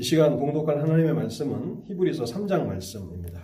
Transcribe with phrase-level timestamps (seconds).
[0.00, 3.42] 이 시간 봉독할 하나님의 말씀은 히브리서 3장 말씀입니다.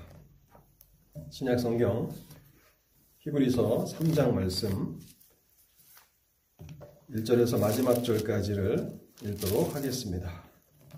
[1.29, 2.09] 신약 성경
[3.19, 5.01] 히브리서 3장 말씀
[7.11, 8.89] 1절에서 마지막 절까지를
[9.25, 10.45] 읽도록 하겠습니다.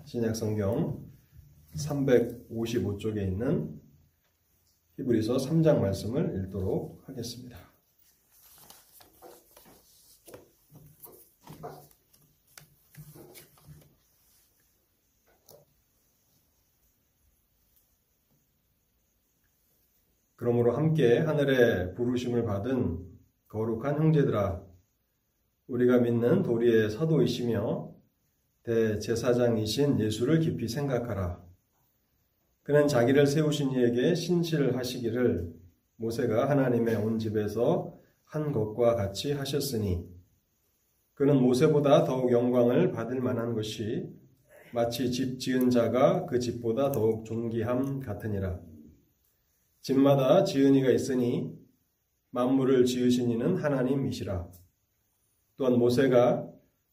[0.05, 1.03] 신약 성경
[1.75, 3.81] 355쪽에 있는
[4.99, 7.66] 히브리서 3장 말씀을 읽도록 하겠습니다.
[20.47, 22.99] 그러므로 함께 하늘의 부르심을 받은
[23.49, 24.61] 거룩한 형제들아
[25.67, 27.91] 우리가 믿는 도리의 사도이시며
[28.63, 31.43] 대제사장이신 예수를 깊이 생각하라.
[32.63, 35.53] 그는 자기를 세우신 이에게 신실을 하시기를
[35.97, 37.93] 모세가 하나님의 온 집에서
[38.23, 40.07] 한 것과 같이 하셨으니
[41.15, 44.09] 그는 모세보다 더욱 영광을 받을 만한 것이
[44.71, 48.76] 마치 집 지은 자가 그 집보다 더욱 존귀함 같으니라.
[49.87, 51.49] 집마다 지은이가 있으니
[52.31, 54.45] 만물을 지으신 이는 하나님이시라.
[55.55, 56.45] 또한 모세가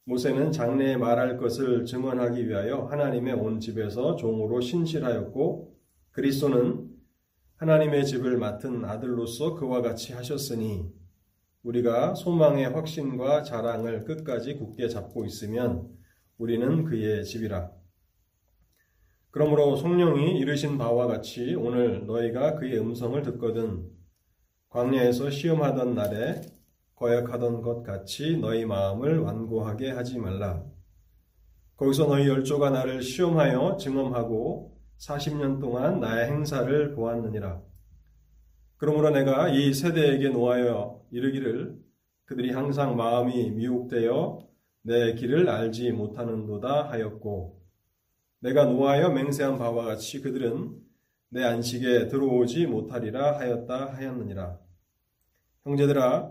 [0.05, 5.77] 모세는 장래에 말할 것을 증언하기 위하여 하나님의 온 집에서 종으로 신실하였고
[6.13, 6.89] 그리스도는
[7.57, 10.89] 하나님의 집을 맡은 아들로서 그와 같이 하셨으니
[11.65, 15.89] 우리가 소망의 확신과 자랑을 끝까지 굳게 잡고 있으면
[16.39, 17.73] 우리는 그의 집이라.
[19.35, 23.91] 그러므로 성령이 이르신 바와 같이 오늘 너희가 그의 음성을 듣거든
[24.69, 26.41] 광야에서 시험하던 날에
[26.95, 30.63] 거역하던 것 같이 너희 마음을 완고하게 하지 말라.
[31.75, 37.61] 거기서 너희 열조가 나를 시험하여 증험하고 40년 동안 나의 행사를 보았느니라.
[38.77, 41.77] 그러므로 내가 이 세대에게 놓아여 이르기를
[42.27, 44.47] 그들이 항상 마음이 미혹되어
[44.83, 47.54] 내 길을 알지 못하는도다 하였고
[48.45, 50.79] 내가 노하여 맹세한 바와 같이 그들은
[51.31, 54.59] 내 안식에 들어오지 못하리라 하였다 하였느니라.
[55.63, 56.31] 형제들아,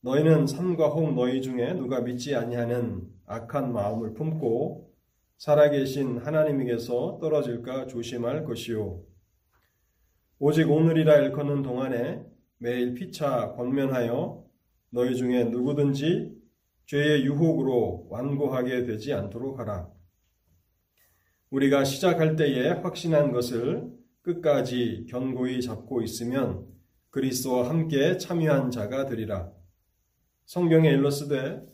[0.00, 4.94] 너희는 산과 홍 너희 중에 누가 믿지 아니하는 악한 마음을 품고
[5.36, 9.02] 살아계신 하나님에게서 떨어질까 조심할 것이요.
[10.38, 12.24] 오직 오늘이라 일컫는 동안에
[12.56, 14.42] 매일 피차 권면하여
[14.88, 16.34] 너희 중에 누구든지
[16.86, 19.99] 죄의 유혹으로 완고하게 되지 않도록 하라.
[21.50, 23.90] 우리가 시작할 때에 확신한 것을
[24.22, 26.64] 끝까지 견고히 잡고 있으면
[27.10, 29.50] 그리스도와 함께 참여한 자가 되리라.
[30.44, 31.66] 성경에 일러스되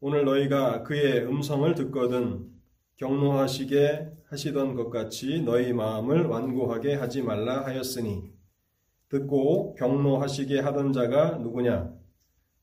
[0.00, 2.46] 오늘 너희가 그의 음성을 듣거든
[2.96, 8.32] 경노하시게 하시던 것 같이 너희 마음을 완고하게 하지 말라 하였으니
[9.10, 11.92] 듣고 경노하시게 하던 자가 누구냐?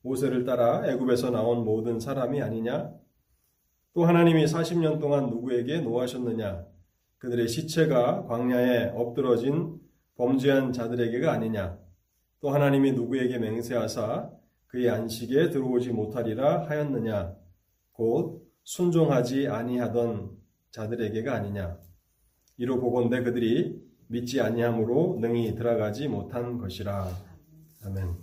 [0.01, 2.91] 모세를 따라 애굽에서 나온 모든 사람이 아니냐?
[3.95, 6.65] 또 하나님이 40년 동안 누구에게 노하셨느냐?
[7.17, 9.79] 그들의 시체가 광야에 엎드러진
[10.17, 11.79] 범죄한 자들에게가 아니냐?
[12.41, 14.31] 또 하나님이 누구에게 맹세하사
[14.67, 17.37] 그의 안식에 들어오지 못하리라 하였느냐?
[17.93, 20.31] 곧 순종하지 아니하던
[20.71, 21.79] 자들에게가 아니냐?
[22.57, 27.07] 이로 보건대 그들이 믿지 아니함으로 능히 들어가지 못한 것이라.
[27.85, 28.13] 아멘.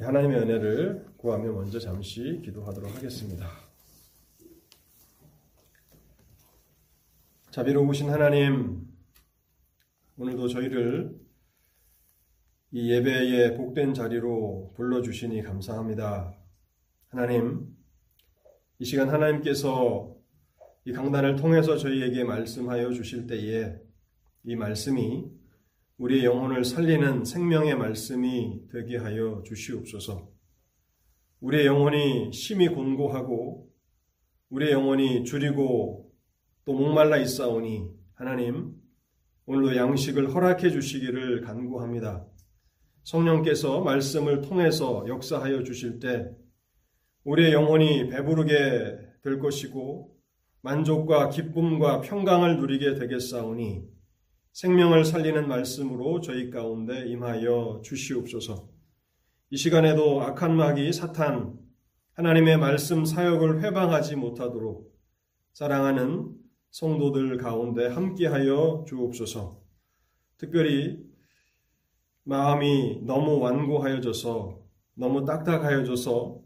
[0.00, 3.67] 하나님의 은혜를 구하며 먼저 잠시 기도하도록 하겠습니다.
[7.50, 8.86] 자비로우신 하나님,
[10.18, 11.18] 오늘도 저희를
[12.72, 16.34] 이 예배의 복된 자리로 불러주시니 감사합니다.
[17.08, 17.74] 하나님,
[18.78, 20.14] 이 시간 하나님께서
[20.84, 23.76] 이 강단을 통해서 저희에게 말씀하여 주실 때에
[24.44, 25.24] 이 말씀이
[25.96, 30.30] 우리의 영혼을 살리는 생명의 말씀이 되게 하여 주시옵소서.
[31.40, 33.72] 우리의 영혼이 심히 곤고하고
[34.50, 36.07] 우리의 영혼이 줄이고
[36.68, 38.74] 또 목말라 있사오니 하나님
[39.46, 42.26] 오늘도 양식을 허락해 주시기를 간구합니다.
[43.04, 46.28] 성령께서 말씀을 통해서 역사하여 주실 때
[47.24, 50.14] 우리의 영혼이 배부르게 될 것이고
[50.60, 53.84] 만족과 기쁨과 평강을 누리게 되겠사오니
[54.52, 58.68] 생명을 살리는 말씀으로 저희 가운데 임하여 주시옵소서.
[59.48, 61.54] 이 시간에도 악한 마귀 사탄
[62.12, 64.86] 하나님의 말씀 사역을 회방하지 못하도록
[65.54, 69.60] 사랑하는 성도들 가운데 함께하여 주옵소서.
[70.36, 71.04] 특별히
[72.24, 74.58] 마음이 너무 완고하여져서
[74.94, 76.40] 너무 딱딱하여져서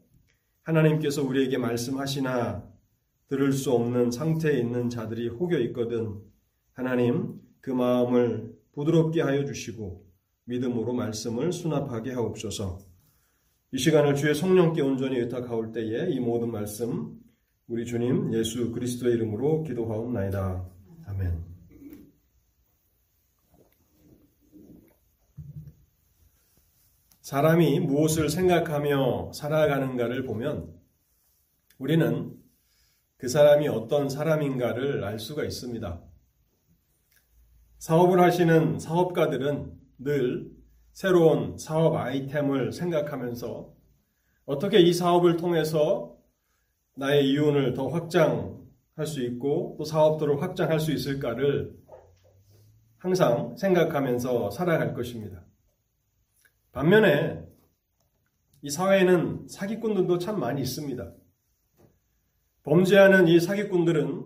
[0.62, 2.70] 하나님께서 우리에게 말씀하시나
[3.26, 6.20] 들을 수 없는 상태에 있는 자들이 혹여 있거든
[6.72, 10.06] 하나님 그 마음을 부드럽게 하여 주시고
[10.44, 12.78] 믿음으로 말씀을 수납하게 하옵소서.
[13.72, 17.18] 이 시간을 주의 성령께 온전히 의탁하올 때에 이 모든 말씀
[17.68, 20.68] 우리 주님 예수 그리스도의 이름으로 기도하옵나이다.
[21.06, 21.44] 아멘.
[27.20, 30.74] 사람이 무엇을 생각하며 살아가는가를 보면
[31.78, 32.36] 우리는
[33.16, 36.02] 그 사람이 어떤 사람인가를 알 수가 있습니다.
[37.78, 40.50] 사업을 하시는 사업가들은 늘
[40.92, 43.72] 새로운 사업 아이템을 생각하면서
[44.46, 46.11] 어떻게 이 사업을 통해서
[46.94, 51.74] 나의 이윤을 더 확장할 수 있고 또 사업도를 확장할 수 있을까를
[52.98, 55.44] 항상 생각하면서 살아갈 것입니다.
[56.72, 57.42] 반면에
[58.62, 61.12] 이 사회에는 사기꾼들도 참 많이 있습니다.
[62.62, 64.24] 범죄하는 이 사기꾼들은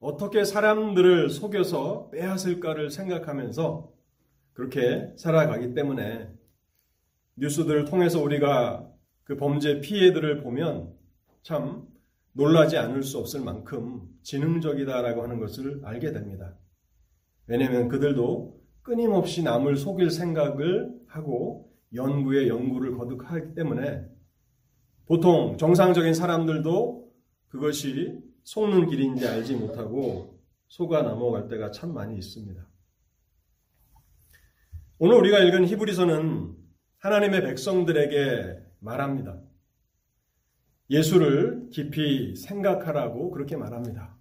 [0.00, 3.92] 어떻게 사람들을 속여서 빼앗을까를 생각하면서
[4.54, 6.28] 그렇게 살아가기 때문에
[7.36, 8.90] 뉴스들을 통해서 우리가
[9.24, 10.92] 그 범죄 피해들을 보면
[11.42, 11.86] 참
[12.36, 16.54] 놀라지 않을 수 없을 만큼 지능적이다라고 하는 것을 알게 됩니다.
[17.46, 24.04] 왜냐하면 그들도 끊임없이 남을 속일 생각을 하고 연구에 연구를 거듭하기 때문에
[25.06, 27.10] 보통 정상적인 사람들도
[27.48, 30.38] 그것이 속는 길인지 알지 못하고
[30.68, 32.68] 속아 넘어갈 때가 참 많이 있습니다.
[34.98, 36.54] 오늘 우리가 읽은 히브리서는
[36.98, 39.40] 하나님의 백성들에게 말합니다.
[40.90, 44.16] 예수를 깊이 생각하라고 그렇게 말합니다.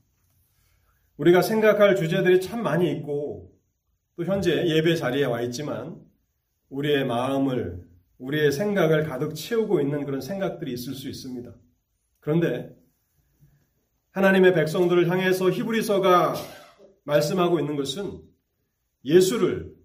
[1.18, 3.54] 우리가 생각할 주제들이 참 많이 있고
[4.16, 6.02] 또 현재 예배 자리에 와 있지만
[6.70, 7.86] 우리의 마음을
[8.18, 11.54] 우리의 생각을 가득 채우고 있는 그런 생각들이 있을 수 있습니다.
[12.20, 12.76] 그런데
[14.12, 16.36] 하나님의 백성들을 향해서 히브리서가
[17.04, 18.22] 말씀하고 있는 것은
[19.04, 19.76] 예수를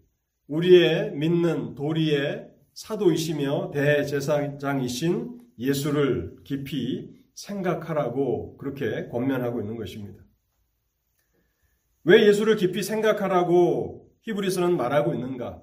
[0.47, 10.25] 우리의 믿는 도리의 사도이시며 대제사장이신 예수를 깊이 생각하라고 그렇게 권면하고 있는 것입니다.
[12.05, 15.63] 왜 예수를 깊이 생각하라고 히브리서는 말하고 있는가?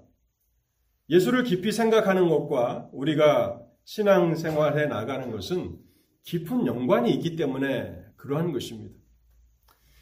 [1.09, 5.79] 예수를 깊이 생각하는 것과 우리가 신앙생활에 나가는 것은
[6.23, 8.95] 깊은 연관이 있기 때문에 그러한 것입니다.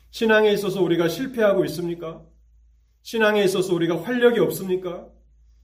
[0.09, 2.25] 신앙에 있어서 우리가 실패하고 있습니까?
[3.03, 5.07] 신앙에 있어서 우리가 활력이 없습니까?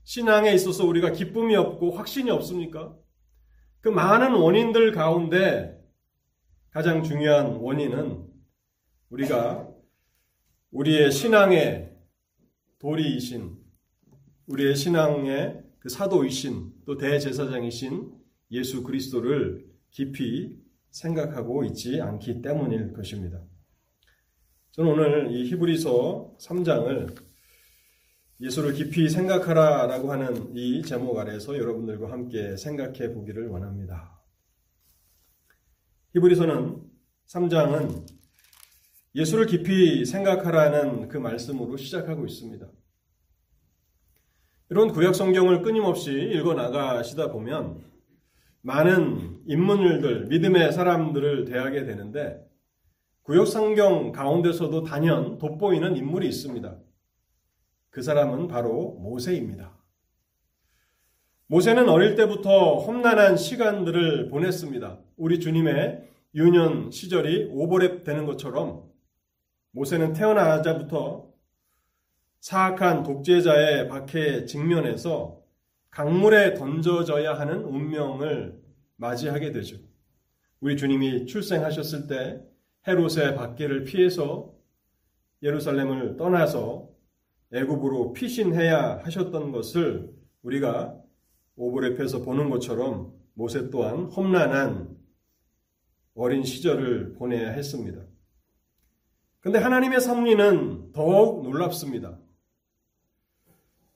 [0.03, 2.95] 신앙에 있어서 우리가 기쁨이 없고 확신이 없습니까?
[3.81, 5.77] 그 많은 원인들 가운데
[6.69, 8.27] 가장 중요한 원인은
[9.09, 9.67] 우리가
[10.71, 11.91] 우리의 신앙의
[12.79, 13.57] 도리이신
[14.47, 18.13] 우리의 신앙의 그 사도이신 또 대제사장이신
[18.51, 20.57] 예수 그리스도를 깊이
[20.91, 23.41] 생각하고 있지 않기 때문일 것입니다.
[24.71, 27.30] 저는 오늘 이 히브리서 3장을
[28.41, 34.19] 예수를 깊이 생각하라 라고 하는 이 제목 아래서 여러분들과 함께 생각해 보기를 원합니다.
[36.15, 36.81] 히브리서는
[37.27, 38.07] 3장은
[39.13, 42.67] 예수를 깊이 생각하라는 그 말씀으로 시작하고 있습니다.
[44.71, 47.83] 이런 구약 성경을 끊임없이 읽어 나가시다 보면
[48.61, 52.41] 많은 인문들들, 믿음의 사람들을 대하게 되는데
[53.21, 56.79] 구역 성경 가운데서도 단연 돋보이는 인물이 있습니다.
[57.91, 59.77] 그 사람은 바로 모세입니다.
[61.47, 64.99] 모세는 어릴 때부터 험난한 시간들을 보냈습니다.
[65.17, 68.89] 우리 주님의 유년 시절이 오버랩 되는 것처럼
[69.71, 71.29] 모세는 태어나자부터
[72.39, 75.41] 사악한 독재자의 박해에 직면해서
[75.89, 78.57] 강물에 던져져야 하는 운명을
[78.95, 79.75] 맞이하게 되죠.
[80.61, 82.41] 우리 주님이 출생하셨을 때
[82.87, 84.53] 헤롯의 박해를 피해서
[85.43, 86.90] 예루살렘을 떠나서
[87.53, 90.97] 애굽으로 피신해야 하셨던 것을 우리가
[91.57, 94.97] 오브랩에서 보는 것처럼 모세 또한 험난한
[96.15, 98.01] 어린 시절을 보내야 했습니다.
[99.39, 102.19] 근데 하나님의 섭리는 더욱 놀랍습니다.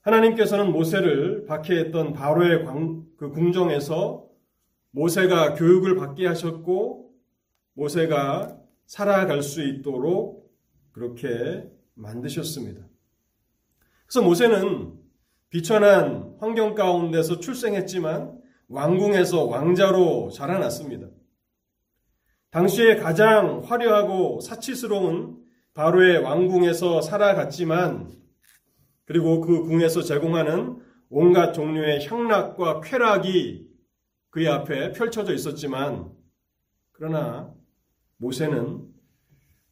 [0.02, 2.66] 하나님께서는 모세를 박해했던 바로의
[3.18, 4.28] 그 궁정에서
[4.92, 7.12] 모세가 교육을 받게 하셨고
[7.74, 10.52] 모세가 살아갈 수 있도록
[10.92, 12.88] 그렇게 만드셨습니다.
[14.06, 14.94] 그래서 모세는
[15.50, 21.08] 비천한 환경 가운데서 출생했지만 왕궁에서 왕자로 자라났습니다.
[22.52, 25.38] 당시에 가장 화려하고 사치스러운
[25.74, 28.12] 바로의 왕궁에서 살아갔지만
[29.06, 33.68] 그리고 그 궁에서 제공하는 온갖 종류의 향락과 쾌락이
[34.30, 36.12] 그의 앞에 펼쳐져 있었지만
[36.92, 37.54] 그러나
[38.18, 38.86] 모세는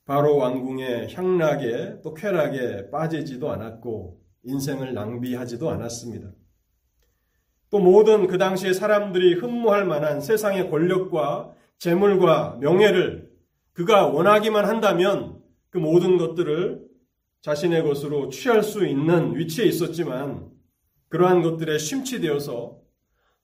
[0.06, 6.32] 바로 왕궁의 향락에 또 쾌락에 빠지지도 않았고 인생을 낭비하지도 않았습니다.
[7.70, 13.32] 또 모든 그 당시의 사람들이 흠모할 만한 세상의 권력과 재물과 명예를
[13.74, 16.84] 그가 원하기만 한다면 그 모든 것들을
[17.42, 20.50] 자신의 것으로 취할 수 있는 위치에 있었지만
[21.10, 22.80] 그러한 것들에 심취되어서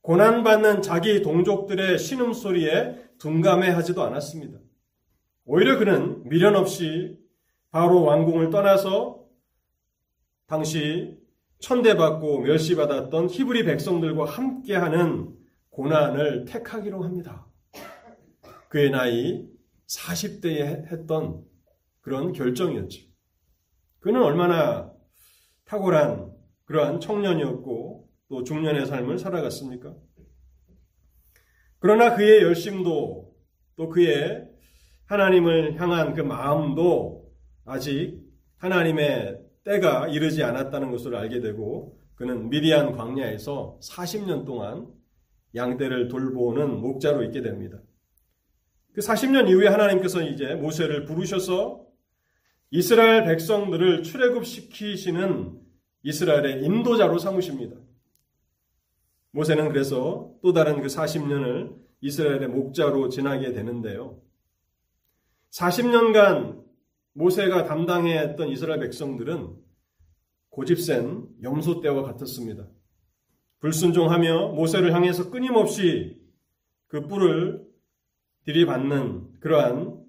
[0.02, 4.60] 고난받는 자기 동족들의 신음소리에 둔감해 하지도 않았습니다.
[5.46, 7.18] 오히려 그는 미련 없이
[7.72, 9.19] 바로 왕궁을 떠나서
[10.50, 11.16] 당시
[11.60, 15.36] 천대받고 멸시받았던 히브리 백성들과 함께하는
[15.70, 17.48] 고난을 택하기로 합니다.
[18.68, 19.48] 그의 나이
[19.88, 21.44] 40대에 했던
[22.02, 23.02] 그런 결정이었죠.
[24.00, 24.92] 그는 얼마나
[25.66, 26.34] 탁월한
[26.66, 29.96] 그러한 청년이었고 또 중년의 삶을 살아갔습니까?
[31.78, 33.36] 그러나 그의 열심도
[33.76, 34.50] 또 그의
[35.06, 37.32] 하나님을 향한 그 마음도
[37.66, 38.20] 아직
[38.58, 44.88] 하나님의 때가 이르지 않았다는 것을 알게 되고 그는 미디안 광야에서 40년 동안
[45.56, 47.80] 양떼를 돌보는 목자로 있게 됩니다.
[48.94, 51.86] 그 40년 이후에 하나님께서 이제 모세를 부르셔서
[52.72, 55.60] 이스라엘 백성들을 출애굽시키시는
[56.04, 57.76] 이스라엘의 인도자로 삼으십니다.
[59.32, 64.22] 모세는 그래서 또 다른 그 40년을 이스라엘의 목자로 지나게 되는데요.
[65.52, 66.64] 40년간
[67.14, 69.56] 모세가 담당했던 이스라엘 백성들은
[70.50, 72.68] 고집센 염소 떼와 같았습니다.
[73.60, 76.22] 불순종하며 모세를 향해서 끊임없이
[76.88, 77.68] 그 뿔을
[78.46, 80.00] 들이받는 그러한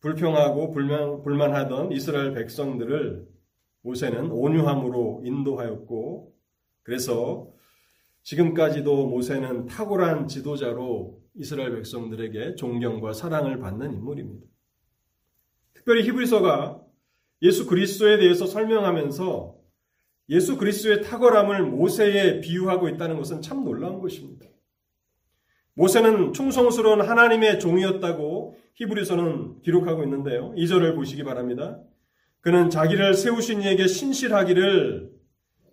[0.00, 3.28] 불평하고 불만, 불만하던 이스라엘 백성들을
[3.82, 6.32] 모세는 온유함으로 인도하였고
[6.82, 7.50] 그래서
[8.22, 14.46] 지금까지도 모세는 탁월한 지도자로 이스라엘 백성들에게 존경과 사랑을 받는 인물입니다.
[15.88, 16.82] 특별히 히브리서가
[17.40, 19.56] 예수 그리스도에 대해서 설명하면서
[20.28, 24.44] 예수 그리스도의 탁월함을 모세에 비유하고 있다는 것은 참 놀라운 것입니다.
[25.72, 30.52] 모세는 충성스러운 하나님의 종이었다고 히브리서는 기록하고 있는데요.
[30.58, 31.80] 2절을 보시기 바랍니다.
[32.40, 35.10] 그는 자기를 세우신 이에게 신실하기를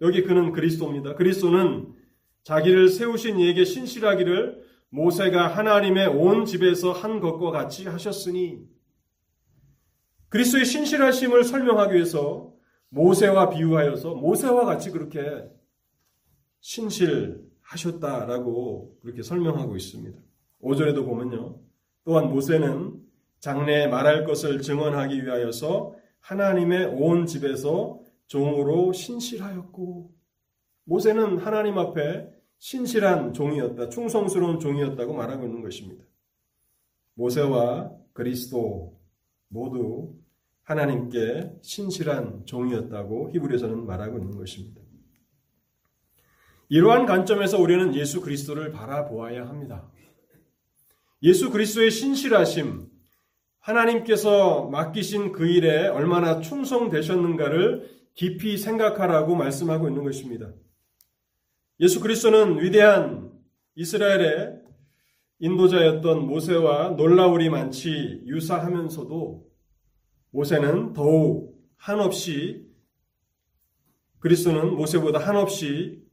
[0.01, 1.15] 여기 그는 그리스도입니다.
[1.15, 1.93] 그리스도는
[2.45, 8.74] 자기를 세우신 이에게 신실하기를 모세가 하나님의 온 집에서 한 것과 같이 하셨으니
[10.35, 12.51] 그리스도의 신실하심을 설명하기 위해서
[12.89, 15.49] 모세와 비유하여서 모세와 같이 그렇게
[16.59, 17.47] 신실하셨다라고
[18.99, 20.19] 그렇게 설명하고 있습니다.
[20.61, 21.61] 5절에도 보면요.
[22.03, 23.01] 또한 모세는
[23.39, 30.11] 장래에 말할 것을 증언하기 위하여서 하나님의 온 집에서 종으로 신실하였고
[30.83, 36.03] 모세는 하나님 앞에 신실한 종이었다, 충성스러운 종이었다고 말하고 있는 것입니다.
[37.13, 38.99] 모세와 그리스도
[39.47, 40.24] 모두
[40.65, 44.81] 하나님께 신실한 종이었다고 히브리서는 말하고 있는 것입니다.
[46.69, 49.87] 이러한 관점에서 우리는 예수 그리스도를 바라보아야 합니다.
[51.21, 52.87] 예수 그리스도의 신실하심,
[53.59, 60.51] 하나님께서 맡기신 그 일에 얼마나 충성되셨는가를 깊이 생각하라고 말씀하고 있는 것입니다.
[61.79, 63.31] 예수 그리스도는 위대한
[63.75, 64.61] 이스라엘의
[65.39, 69.54] 인도자였던 모세와 놀라울이 많지 유사하면서도
[70.35, 72.69] 모세는 더욱 한없이
[74.19, 76.03] 그리스도는 모세보다 한없이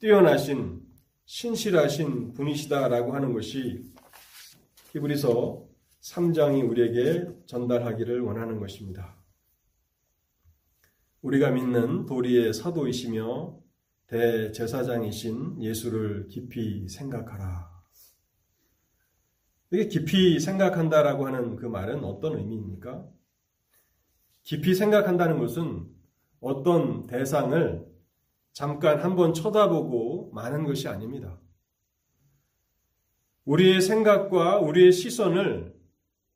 [0.00, 0.82] 뛰어나신
[1.24, 3.90] 신실하신 분이시다라고 하는 것이
[4.92, 5.66] 히브리서
[6.02, 9.16] 3장이 우리에게 전달하기를 원하는 것입니다.
[11.22, 13.58] 우리가 믿는 도리의 사도이시며
[14.08, 17.72] 대제사장이신 예수를 깊이 생각하라.
[19.70, 23.08] 이게 깊이 생각한다라고 하는 그 말은 어떤 의미입니까?
[24.44, 25.86] 깊이 생각한다는 것은
[26.40, 27.86] 어떤 대상을
[28.52, 31.40] 잠깐 한번 쳐다보고 마는 것이 아닙니다.
[33.46, 35.74] 우리의 생각과 우리의 시선을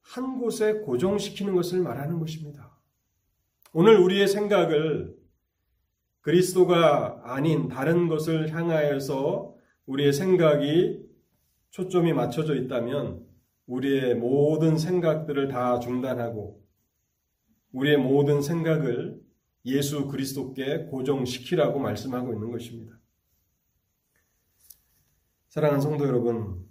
[0.01, 2.79] 한 곳에 고정시키는 것을 말하는 것입니다.
[3.73, 5.15] 오늘 우리의 생각을
[6.23, 9.55] 그리스도가 아닌 다른 것을 향하여서
[9.87, 11.07] 우리의 생각이
[11.71, 13.27] 초점이 맞춰져 있다면
[13.67, 16.68] 우리의 모든 생각들을 다 중단하고
[17.73, 19.21] 우리의 모든 생각을
[19.65, 22.99] 예수 그리스도께 고정시키라고 말씀하고 있는 것입니다.
[25.49, 26.67] 사랑하는 성도 여러분,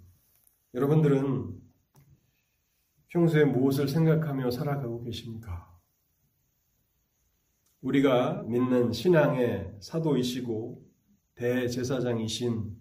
[0.74, 1.58] 여러분들은
[3.08, 5.68] 평소에 무엇을 생각하며 살아가고 계십니까?
[7.80, 10.84] 우리가 믿는 신앙의 사도이시고
[11.36, 12.76] 대제사장이신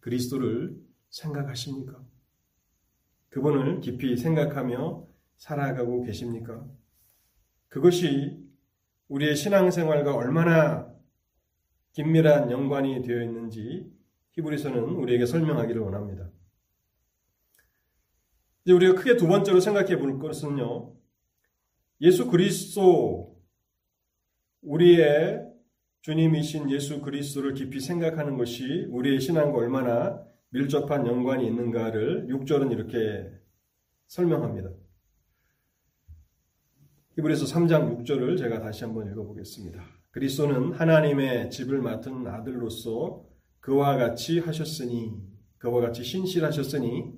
[0.00, 0.76] 그리스도를
[1.10, 2.02] 생각하십니까?
[3.28, 5.06] 그분을 깊이 생각하며
[5.36, 6.66] 살아가고 계십니까?
[7.68, 8.44] 그것이
[9.08, 10.92] 우리의 신앙생활과 얼마나
[11.92, 13.90] 긴밀한 연관이 되어 있는지
[14.32, 16.30] 히브리서는 우리에게 설명하기를 원합니다.
[18.64, 20.94] 이제 우리가 크게 두 번째로 생각해 볼 것은요.
[22.02, 23.42] 예수 그리스도
[24.62, 25.48] 우리의
[26.02, 33.30] 주님이신 예수 그리스도를 깊이 생각하는 것이 우리의 신앙과 얼마나 밀접한 연관이 있는가를 6절은 이렇게
[34.06, 34.70] 설명합니다.
[37.18, 39.82] 히브리서 3장 6절을 제가 다시 한번 읽어보겠습니다.
[40.12, 43.24] 그리스도는 하나님의 집을 맡은 아들로서
[43.58, 45.16] 그와 같이 하셨으니
[45.58, 47.12] 그와 같이 신실하셨으니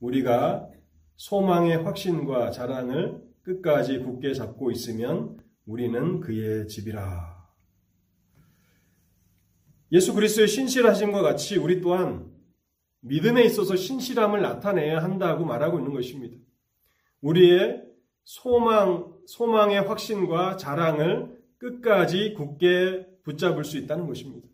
[0.00, 0.68] 우리가
[1.14, 7.36] 소망의 확신과 자랑을 끝까지 굳게 잡고 있으면 우리는 그의 집이라.
[9.92, 12.32] 예수 그리스도의 신실하심과 같이 우리 또한
[13.02, 16.36] 믿음에 있어서 신실함을 나타내야 한다고 말하고 있는 것입니다.
[17.20, 17.84] 우리의
[18.24, 24.48] 소망, 소망의 확신과 자랑을 끝까지 굳게 붙잡을 수 있다는 것입니다.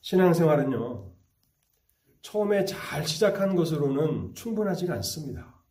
[0.00, 1.12] 신앙생활은요,
[2.22, 5.62] 처음에 잘 시작한 것으로는 충분하지가 않습니다.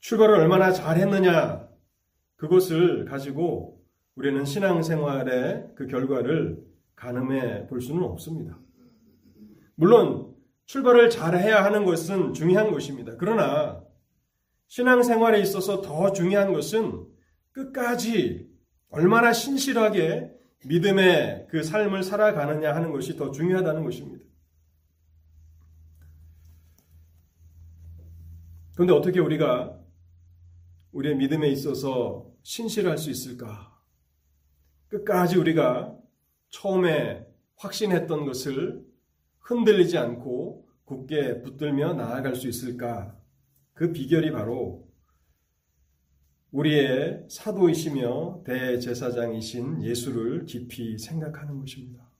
[0.00, 1.68] 출발을 얼마나 잘 했느냐,
[2.36, 3.84] 그것을 가지고
[4.14, 6.64] 우리는 신앙생활의 그 결과를
[6.96, 8.58] 가늠해 볼 수는 없습니다.
[9.74, 10.34] 물론
[10.66, 13.14] 출발을 잘 해야 하는 것은 중요한 것입니다.
[13.16, 13.87] 그러나
[14.68, 17.06] 신앙생활에 있어서 더 중요한 것은
[17.52, 18.48] 끝까지
[18.90, 20.32] 얼마나 신실하게
[20.64, 24.24] 믿음의 그 삶을 살아가느냐 하는 것이 더 중요하다는 것입니다.
[28.74, 29.76] 그런데 어떻게 우리가
[30.92, 33.76] 우리의 믿음에 있어서 신실할 수 있을까?
[34.88, 35.96] 끝까지 우리가
[36.50, 38.86] 처음에 확신했던 것을
[39.40, 43.17] 흔들리지 않고 굳게 붙들며 나아갈 수 있을까?
[43.78, 44.88] 그 비결이 바로
[46.50, 52.10] 우리의 사도이시며 대제사장이신 예수를 깊이 생각하는 것입니다.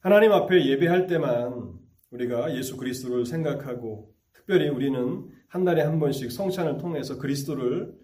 [0.00, 1.78] 하나님 앞에 예배할 때만
[2.10, 7.96] 우리가 예수 그리스도를 생각하고 특별히 우리는 한 달에 한 번씩 성찬을 통해서 그리스도를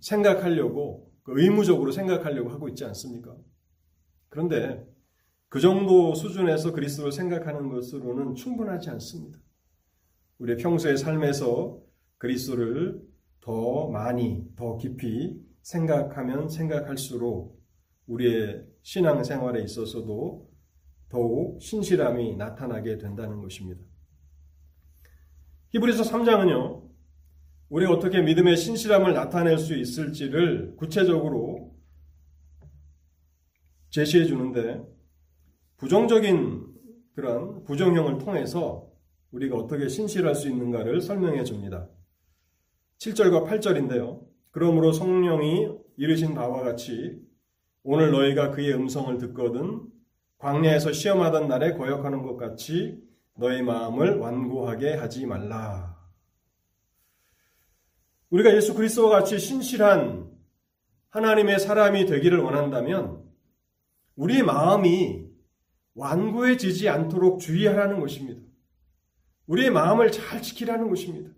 [0.00, 3.36] 생각하려고 그 의무적으로 생각하려고 하고 있지 않습니까?
[4.30, 4.82] 그런데
[5.50, 9.38] 그 정도 수준에서 그리스도를 생각하는 것으로는 충분하지 않습니다.
[10.38, 11.80] 우리의 평소의 삶에서
[12.18, 13.00] 그리스도를
[13.40, 17.60] 더 많이, 더 깊이 생각하면 생각할수록
[18.06, 20.48] 우리의 신앙 생활에 있어서도
[21.08, 23.80] 더욱 신실함이 나타나게 된다는 것입니다.
[25.70, 26.88] 히브리서 3장은요,
[27.68, 31.76] 우리가 어떻게 믿음의 신실함을 나타낼 수 있을지를 구체적으로
[33.90, 34.82] 제시해 주는데
[35.76, 36.66] 부정적인
[37.14, 38.87] 그런 부정형을 통해서
[39.32, 41.88] 우리가 어떻게 신실할 수 있는가를 설명해 줍니다.
[42.98, 44.26] 7절과 8절인데요.
[44.50, 47.20] 그러므로 성령이 이르신 바와 같이
[47.82, 49.86] 오늘 너희가 그의 음성을 듣거든
[50.38, 53.02] 광야에서 시험하던 날에 거역하는 것 같이
[53.36, 55.96] 너희 마음을 완고하게 하지 말라.
[58.30, 60.30] 우리가 예수 그리스도와 같이 신실한
[61.10, 63.24] 하나님의 사람이 되기를 원한다면
[64.16, 65.26] 우리의 마음이
[65.94, 68.47] 완고해지지 않도록 주의하라는 것입니다.
[69.48, 71.30] 우리의 마음을 잘 지키라는 것입니다.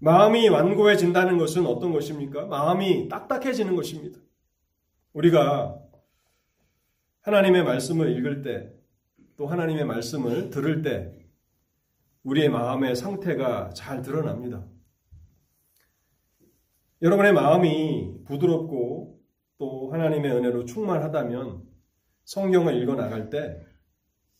[0.00, 2.46] 마음이 완고해진다는 것은 어떤 것입니까?
[2.46, 4.18] 마음이 딱딱해지는 것입니다.
[5.12, 5.80] 우리가
[7.22, 8.72] 하나님의 말씀을 읽을 때,
[9.36, 11.14] 또 하나님의 말씀을 들을 때,
[12.22, 14.64] 우리의 마음의 상태가 잘 드러납니다.
[17.02, 19.20] 여러분의 마음이 부드럽고
[19.58, 21.62] 또 하나님의 은혜로 충만하다면
[22.24, 23.64] 성경을 읽어 나갈 때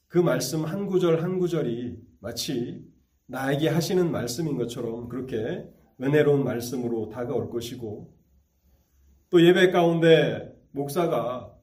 [0.09, 2.83] 그 말씀 한 구절 한 구절이 마치
[3.27, 5.69] 나에게 하시는 말씀인 것처럼 그렇게
[6.01, 8.15] 은혜로운 말씀으로 다가올 것이고
[9.29, 11.55] 또 예배 가운데 목사가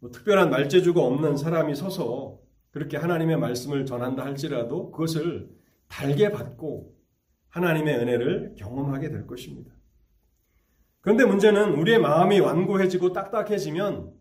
[0.00, 2.38] 뭐 특별한 말재주가 없는 사람이 서서
[2.70, 5.48] 그렇게 하나님의 말씀을 전한다 할지라도 그것을
[5.88, 6.94] 달게 받고
[7.48, 9.72] 하나님의 은혜를 경험하게 될 것입니다.
[11.00, 14.12] 그런데 문제는 우리의 마음이 완고해지고 딱딱해지면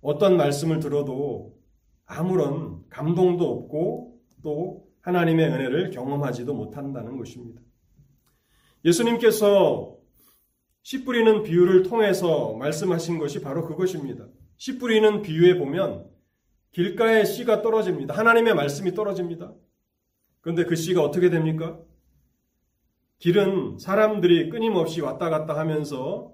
[0.00, 1.61] 어떤 말씀을 들어도
[2.06, 7.60] 아무런 감동도 없고 또 하나님의 은혜를 경험하지도 못한다는 것입니다.
[8.84, 9.96] 예수님께서
[10.82, 14.26] 씨 뿌리는 비유를 통해서 말씀하신 것이 바로 그것입니다.
[14.56, 16.08] 씨 뿌리는 비유에 보면
[16.72, 18.14] 길가에 씨가 떨어집니다.
[18.14, 19.52] 하나님의 말씀이 떨어집니다.
[20.40, 21.78] 그런데 그 씨가 어떻게 됩니까?
[23.18, 26.32] 길은 사람들이 끊임없이 왔다 갔다 하면서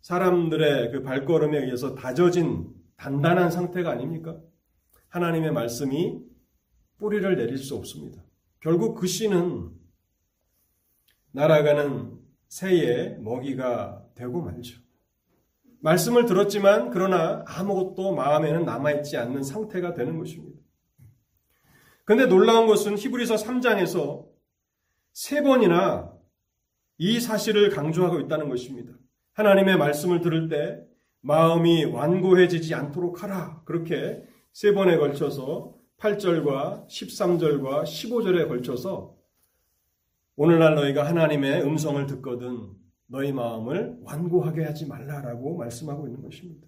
[0.00, 4.38] 사람들의 그 발걸음에 의해서 다져진 단단한 상태가 아닙니까?
[5.10, 6.20] 하나님의 말씀이
[6.98, 8.22] 뿌리를 내릴 수 없습니다.
[8.60, 9.70] 결국 그 씨는
[11.32, 12.18] 날아가는
[12.48, 14.80] 새의 먹이가 되고 말죠.
[15.80, 20.58] 말씀을 들었지만 그러나 아무것도 마음에는 남아있지 않는 상태가 되는 것입니다.
[22.04, 24.26] 근데 놀라운 것은 히브리서 3장에서
[25.12, 26.12] 세 번이나
[26.98, 28.92] 이 사실을 강조하고 있다는 것입니다.
[29.32, 30.80] 하나님의 말씀을 들을 때
[31.22, 33.62] 마음이 완고해지지 않도록 하라.
[33.64, 39.16] 그렇게 세 번에 걸쳐서 8절과 13절과 15절에 걸쳐서
[40.36, 42.72] 오늘날 너희가 하나님의 음성을 듣거든
[43.06, 46.66] 너희 마음을 완고하게 하지 말라라고 말씀하고 있는 것입니다.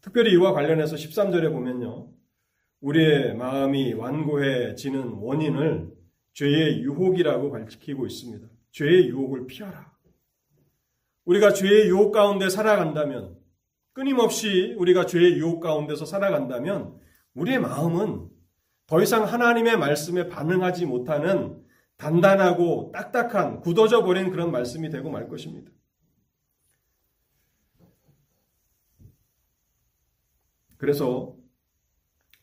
[0.00, 2.10] 특별히 이와 관련해서 13절에 보면요.
[2.80, 5.92] 우리의 마음이 완고해지는 원인을
[6.34, 8.48] 죄의 유혹이라고 밝히고 있습니다.
[8.70, 9.92] 죄의 유혹을 피하라.
[11.24, 13.37] 우리가 죄의 유혹 가운데 살아간다면,
[13.98, 16.96] 끊임없이 우리가 죄의 유혹 가운데서 살아간다면,
[17.34, 18.28] 우리의 마음은
[18.86, 21.60] 더 이상 하나님의 말씀에 반응하지 못하는
[21.96, 25.72] 단단하고 딱딱한 굳어져 버린 그런 말씀이 되고 말 것입니다.
[30.76, 31.34] 그래서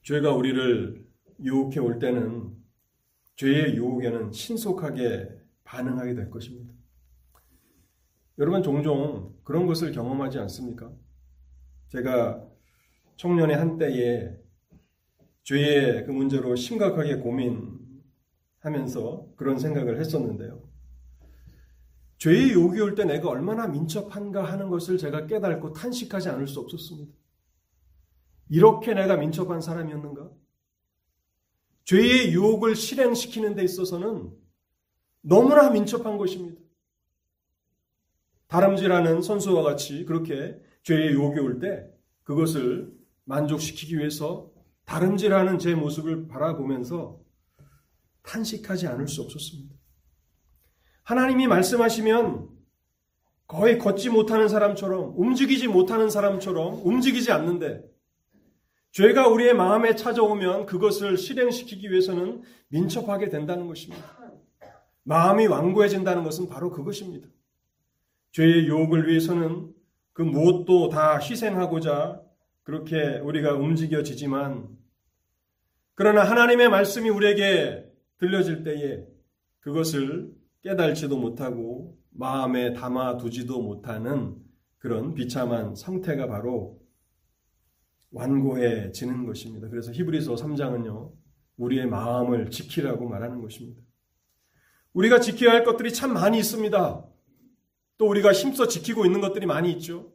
[0.04, 1.06] 죄가 우리를
[1.42, 2.54] 유혹해 올 때는
[3.38, 5.30] 죄의 유혹에는 신속하게
[5.64, 6.74] 반응하게 될 것입니다.
[8.40, 10.92] 여러분 종종 그런 것을 경험하지 않습니까?
[11.90, 12.46] 제가
[13.18, 14.38] 청년의 한때에
[15.44, 20.64] 죄의 그 문제로 심각하게 고민하면서 그런 생각을 했었는데요.
[22.18, 27.14] 죄의 유혹이 올 때 내가 얼마나 민첩한가 하는 것을 제가 깨닫고 탄식하지 않을 수 없었습니다.
[28.50, 30.32] 이렇게 내가 민첩한 사람이었는가?
[31.84, 34.32] 죄의 유혹을 실행시키는 데 있어서는
[35.22, 36.60] 너무나 민첩한 것입니다.
[38.48, 41.86] 다람쥐라는 선수와 같이 그렇게 죄의 유혹이 올 때
[42.24, 42.92] 그것을
[43.26, 44.52] 만족시키기 위해서
[44.86, 47.20] 다름질하는 제 모습을 바라보면서
[48.22, 49.76] 탄식하지 않을 수 없었습니다.
[51.04, 52.50] 하나님이 말씀하시면
[53.48, 57.84] 거의 걷지 못하는 사람처럼 움직이지 못하는 사람처럼 움직이지 않는데
[58.92, 64.04] 죄가 우리의 마음에 찾아오면 그것을 실행시키기 위해서는 민첩하게 된다는 것입니다.
[65.04, 67.28] 마음이 완고해진다는 것은 바로 그것입니다.
[68.32, 69.74] 죄의 유혹을 위해서는
[70.16, 72.22] 그 무엇도 다 희생하고자
[72.64, 74.70] 그렇게 우리가 움직여지지만
[75.94, 77.86] 그러나 하나님의 말씀이 우리에게
[78.18, 79.06] 들려질 때에
[79.60, 84.38] 그것을 깨달지도 못하고 마음에 담아두지도 못하는
[84.78, 86.80] 그런 비참한 상태가 바로
[88.12, 89.68] 완고해지는 것입니다.
[89.68, 91.12] 그래서 히브리서 3장은요,
[91.58, 93.82] 우리의 마음을 지키라고 말하는 것입니다.
[94.94, 97.06] 우리가 지켜야 할 것들이 참 많이 있습니다.
[97.98, 100.12] 또 우리가 힘써 지키고 있는 것들이 많이 있죠.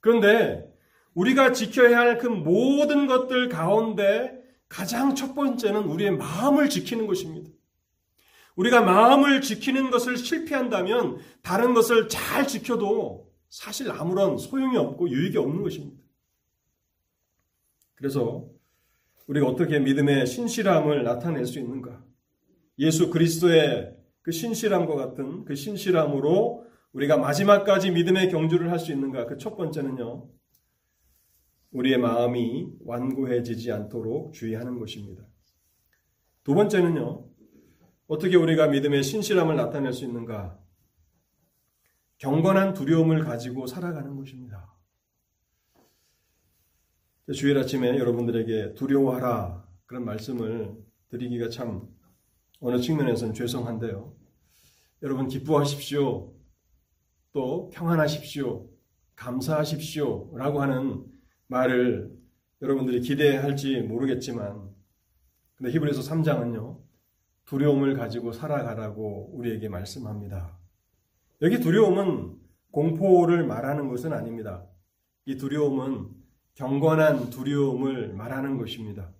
[0.00, 0.72] 그런데
[1.14, 7.50] 우리가 지켜야 할 그 모든 것들 가운데 가장 첫 번째는 우리의 마음을 지키는 것입니다.
[8.56, 15.62] 우리가 마음을 지키는 것을 실패한다면 다른 것을 잘 지켜도 사실 아무런 소용이 없고 유익이 없는
[15.62, 16.02] 것입니다.
[17.94, 18.48] 그래서
[19.26, 22.02] 우리가 어떻게 믿음의 신실함을 나타낼 수 있는가?
[22.78, 26.65] 예수 그리스도의 그 신실함과 같은 그 신실함으로
[26.96, 29.26] 우리가 마지막까지 믿음의 경주를 할 수 있는가?
[29.26, 30.30] 그 첫 번째는요.
[31.72, 35.22] 우리의 마음이 완고해지지 않도록 주의하는 것입니다.
[36.42, 37.28] 두 번째는요.
[38.06, 40.58] 어떻게 우리가 믿음의 신실함을 나타낼 수 있는가?
[42.18, 44.74] 경건한 두려움을 가지고 살아가는 것입니다.
[47.34, 50.76] 주일 아침에 여러분들에게 두려워하라 그런 말씀을
[51.08, 51.88] 드리기가 참
[52.60, 54.16] 어느 측면에서는 죄송한데요.
[55.02, 56.35] 여러분 기뻐하십시오.
[57.36, 58.66] 또 평안하십시오.
[59.14, 60.30] 감사하십시오.
[60.38, 61.04] 라고 하는
[61.48, 62.10] 말을
[62.62, 64.70] 여러분들이 기대할지 모르겠지만
[65.54, 66.78] 근데 히브리서 3장은요.
[67.44, 70.58] 두려움을 가지고 살아가라고 우리에게 말씀합니다.
[71.42, 72.38] 여기 두려움은
[72.70, 74.64] 공포를 말하는 것은 아닙니다.
[75.26, 76.08] 이 두려움은
[76.54, 79.12] 경건한 두려움을 말하는 것입니다.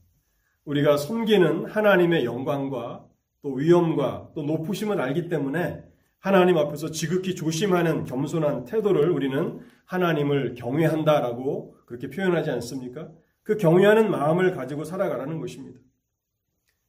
[0.64, 3.06] 우리가 섬기는 하나님의 영광과
[3.42, 5.95] 또 위엄과 또 높으심을 알기 때문에
[6.26, 13.12] 하나님 앞에서 지극히 조심하는 겸손한 태도를 우리는 하나님을 경외한다라고 그렇게 표현하지 않습니까?
[13.44, 15.78] 그 경외하는 마음을 가지고 살아가라는 것입니다.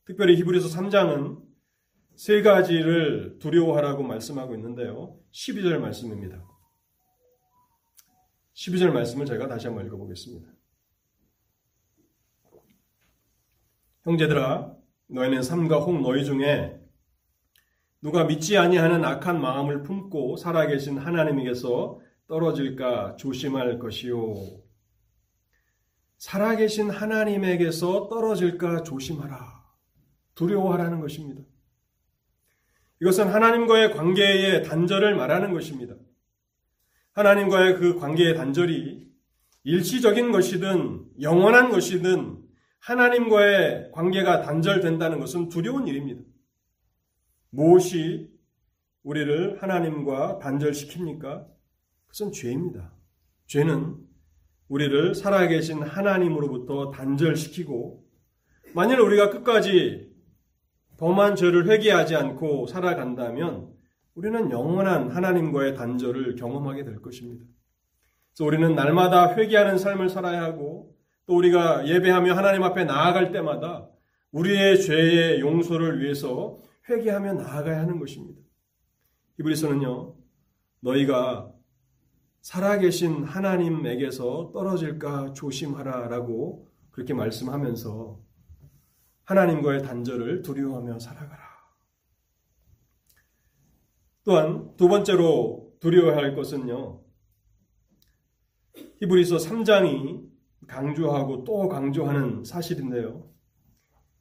[0.06, 1.40] 특별히 히브리서 3장은
[2.16, 5.20] 세 가지를 두려워하라고 말씀하고 있는데요.
[5.32, 6.44] 12절 말씀입니다.
[8.56, 10.50] 12절 말씀을 제가 다시 한번 읽어보겠습니다.
[14.02, 14.74] 형제들아
[15.10, 16.87] 너희는 삼가 홍 너희 중에
[18.02, 24.36] 누가 믿지 아니하는 악한 마음을 품고 살아계신 하나님에게서 떨어질까 조심할 것이요.
[26.18, 29.64] 살아계신 하나님에게서 떨어질까 조심하라.
[30.36, 31.42] 두려워하라는 것입니다.
[33.02, 35.96] 이것은 하나님과의 관계의 단절을 말하는 것입니다.
[37.14, 39.08] 하나님과의 그 관계의 단절이
[39.64, 42.44] 일시적인 것이든 영원한 것이든
[42.80, 46.22] 하나님과의 관계가 단절된다는 것은 두려운 일입니다.
[47.50, 48.30] 무엇이
[49.04, 51.48] 우리를 하나님과 단절시킵니까?
[52.08, 52.94] 그것은 죄입니다.
[53.48, 53.96] 죄는
[54.68, 58.04] 우리를 살아계신 하나님으로부터 단절시키고
[58.74, 60.12] 만일 우리가 끝까지
[60.98, 63.72] 범한 죄를 회개하지 않고 살아간다면
[64.16, 67.46] 우리는 영원한 하나님과의 단절을 경험하게 될 것입니다.
[68.34, 70.96] 그래서 우리는 날마다 회개하는 삶을 살아야 하고
[71.28, 73.88] 또 우리가 예배하며 하나님 앞에 나아갈 때마다
[74.32, 76.58] 우리의 죄의 용서를 위해서
[76.90, 78.42] 회개하며 나아가야 하는 것입니다.
[79.38, 80.16] 히브리서는요,
[80.80, 81.54] 너희가
[82.42, 88.22] 살아계신 하나님에게서 떨어질까 조심하라라고 그렇게 말씀하면서
[89.26, 91.46] 하나님과의 단절을 두려워하며 살아가라.
[94.24, 97.02] 또한 두 번째로 두려워할 것은요.
[99.02, 100.28] 히브리서 3장이
[100.68, 103.30] 강조하고 또 강조하는 사실인데요.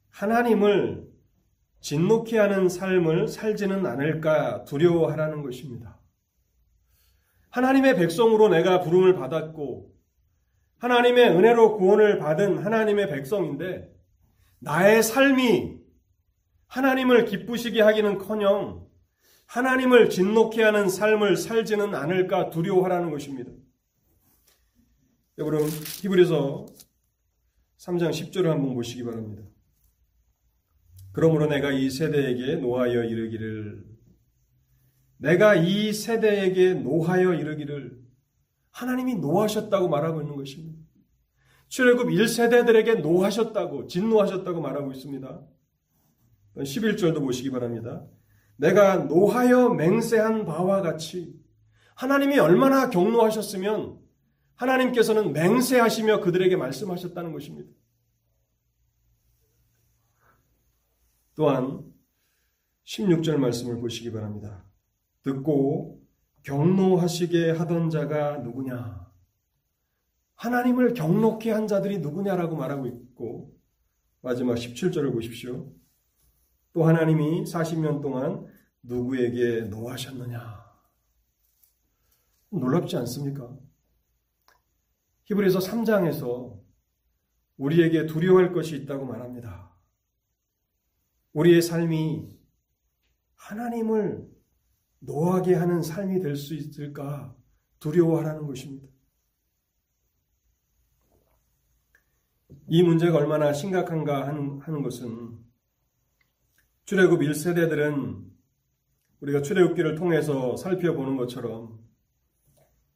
[0.09, 1.09] 하나님을
[1.79, 5.99] 진노케 하는 삶을 살지는 않을까 두려워하라는 것입니다.
[7.49, 9.93] 하나님의 백성으로 내가 부름을 받았고
[10.79, 13.93] 하나님의 은혜로 구원을 받은 하나님의 백성인데
[14.59, 15.77] 나의 삶이
[16.67, 18.87] 하나님을 기쁘시게 하기는커녕
[19.45, 23.51] 하나님을 진노케 하는 삶을 살지는 않을까 두려워하라는 것입니다.
[25.37, 26.65] 여러분 히브리서
[27.77, 29.43] 3장 10절을 한번 보시기 바랍니다.
[31.17, 33.83] 그러므로 내가 이 세대에게 노하여 이르기를
[35.17, 37.99] 내가 이 세대에게 노하여 이르기를
[38.69, 40.77] 하나님이 노하셨다고 말하고 있는 것입니다.
[41.69, 45.41] 출애굽 1세대들에게 노하셨다고 진노하셨다고 말하고 있습니다.
[46.57, 48.05] 11절도 보시기 바랍니다.
[48.57, 51.33] 내가 노하여 맹세한 바와 같이
[51.95, 53.97] 하나님이 얼마나 경노하셨으면
[54.53, 57.71] 하나님께서는 맹세하시며 그들에게 말씀하셨다는 것입니다.
[61.37, 61.93] 또한
[62.83, 64.65] 16절 말씀을 보시기 바랍니다.
[65.21, 66.01] 듣고
[66.41, 69.07] 경노하시게 하던 자가 누구냐?
[70.33, 73.55] 하나님을 경노케 한 자들이 누구냐라고 말하고 있고
[74.21, 75.71] 마지막 17절을 보십시오.
[76.73, 78.47] 또 하나님이 40년 동안
[78.81, 80.65] 누구에게 노하셨느냐?
[82.49, 83.55] 놀랍지 않습니까?
[85.25, 86.59] 히브리서 3장에서
[87.57, 89.66] 우리에게 두려워할 것이 있다고 말합니다.
[91.37, 92.35] 우리의 삶이
[93.35, 94.27] 하나님을
[94.99, 97.35] 노하게 하는 삶이 될 수 있을까
[97.79, 98.87] 두려워하라는 것입니다.
[102.69, 105.37] 이 문제가 얼마나 심각한가 하는, 것은
[106.85, 108.25] 출애굽 1세대들은
[109.21, 111.79] 우리가 출애굽기를 통해서 살펴보는 것처럼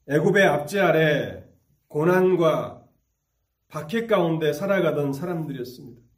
[0.07, 1.47] 애굽의 압제 아래
[1.87, 2.87] 고난과
[3.67, 6.10] 박해 가운데 살아가던 사람들이었습니다.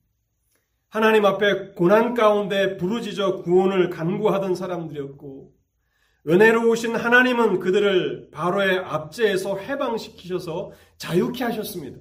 [0.93, 5.51] 하나님 앞에 고난 가운데 부르짖어 구원을 간구하던 사람들이었고
[6.29, 11.97] 은혜로우신 하나님은 그들을 바로의 압제에서 해방시키셔서 자유케 하셨습니다.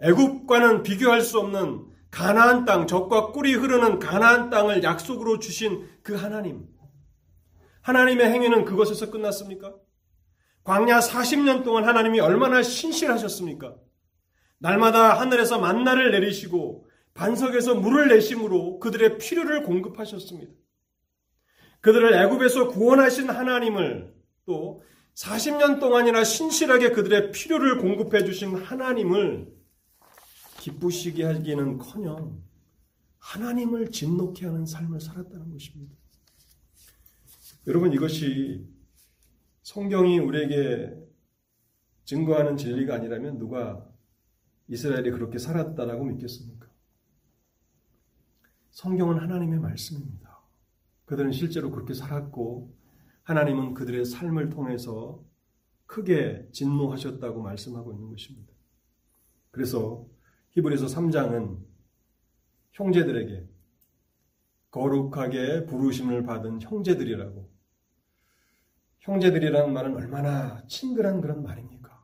[0.00, 6.68] 애굽과는 비교할 수 없는 가나안 땅, 적과 꿀이 흐르는 가나안 땅을 약속으로 주신 그 하나님.
[7.82, 9.74] 하나님의 행위는 그것에서 끝났습니까?
[10.62, 13.74] 광야 40년 동안 하나님이 얼마나 신실하셨습니까?
[14.58, 16.85] 날마다 하늘에서 만나를 내리시고
[17.16, 20.52] 반석에서 물을 내심으로 그들의 필요를 공급하셨습니다.
[21.80, 24.82] 그들을 애굽에서 구원하신 하나님을 또
[25.14, 29.50] 40년 동안이나 신실하게 그들의 필요를 공급해 주신 하나님을
[30.60, 32.42] 기쁘시게 하기는 커녕
[33.18, 35.94] 하나님을 진노케 하는 삶을 살았다는 것입니다.
[37.66, 38.68] 여러분 이것이
[39.62, 40.92] 성경이 우리에게
[42.04, 43.88] 증거하는 진리가 아니라면 누가
[44.68, 46.55] 이스라엘이 그렇게 살았다라고 믿겠습니까?
[48.76, 50.38] 성경은 하나님의 말씀입니다.
[51.06, 52.76] 그들은 실제로 그렇게 살았고
[53.22, 55.24] 하나님은 그들의 삶을 통해서
[55.86, 58.52] 크게 진노하셨다고 말씀하고 있는 것입니다.
[59.50, 60.06] 그래서
[60.50, 61.58] 히브리서 3장은
[62.72, 63.48] 형제들에게
[64.70, 67.50] 거룩하게 부르심을 받은 형제들이라고
[68.98, 71.98] 형제들이라는 말은 얼마나 친근한 그런 말입니까?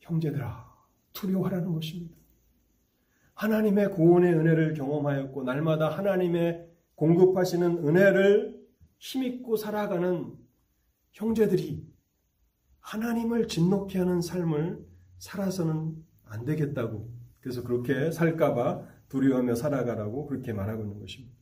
[0.00, 0.74] 형제들아,
[1.12, 2.15] 두려워하라는 것입니다.
[3.36, 8.56] 하나님의 구원의 은혜를 경험하였고, 날마다 하나님의 공급하시는 은혜를
[8.98, 10.34] 힘입고 살아가는
[11.12, 11.86] 형제들이
[12.80, 14.84] 하나님을 진노케 하는 삶을
[15.18, 17.10] 살아서는 안 되겠다고.
[17.40, 21.36] 그래서 그렇게 살까봐 두려워하며 살아가라고 그렇게 말하고 있는 것입니다.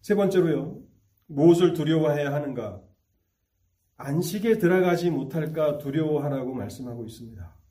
[0.00, 0.82] 세 번째로요.
[1.26, 2.82] 무엇을 두려워해야 하는가?
[3.96, 7.61] 안식에 들어가지 못할까 두려워하라고 말씀하고 있습니다.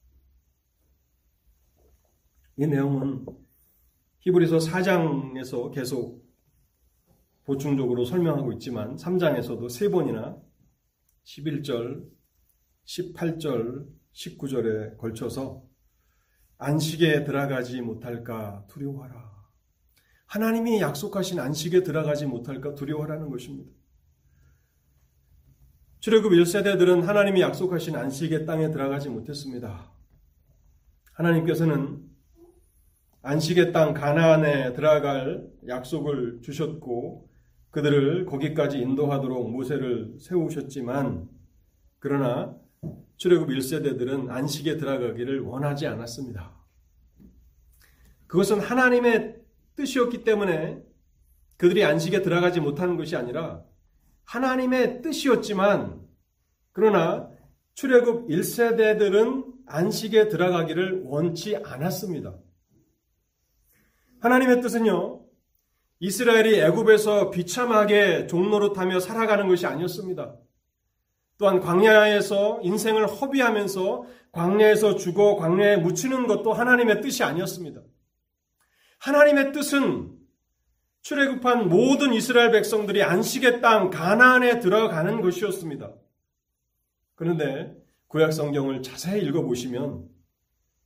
[2.62, 3.26] 이 내용은
[4.19, 6.24] 히브리서 4장에서 계속
[7.43, 10.38] 보충적으로 설명하고 있지만 3장에서도 세 번이나
[11.24, 12.08] 11절,
[12.86, 15.63] 18절, 19절에 걸쳐서
[16.60, 19.32] 안식에 들어가지 못할까 두려워하라.
[20.28, 23.71] 하나님이 약속하신 안식에 들어가지 못할까 두려워하라는 것입니다.
[26.00, 29.91] 출애굽 1세대들은 하나님이 약속하신 안식의 땅에 들어가지 못했습니다.
[31.13, 32.11] 하나님께서는
[33.23, 37.29] 안식의 땅 가나안에 들어갈 약속을 주셨고
[37.69, 41.29] 그들을 거기까지 인도하도록 모세를 세우셨지만
[41.99, 42.55] 그러나
[43.17, 46.51] 출애굽 1세대들은 안식에 들어가기를 원하지 않았습니다.
[48.25, 49.36] 그것은 하나님의
[49.75, 50.81] 뜻이었기 때문에
[51.57, 53.63] 그들이 안식에 들어가지 못하는 것이 아니라
[54.23, 56.01] 하나님의 뜻이었지만
[56.71, 57.29] 그러나
[57.75, 62.36] 출애굽 1세대들은 안식에 들어가기를 원치 않았습니다.
[64.21, 65.19] 하나님의 뜻은요.
[65.99, 70.36] 이스라엘이 애굽에서 비참하게 종로로타며 살아가는 것이 아니었습니다.
[71.38, 77.81] 또한 광야에서 인생을 허비하면서 광야에서 죽어 광야에 묻히는 것도 하나님의 뜻이 아니었습니다.
[78.99, 80.12] 하나님의 뜻은
[81.01, 85.91] 출애굽한 모든 이스라엘 백성들이 안식의 땅 가나안에 들어가는 것이었습니다.
[87.15, 87.75] 그런데
[88.07, 90.11] 구약 성경을 자세히 읽어 보시면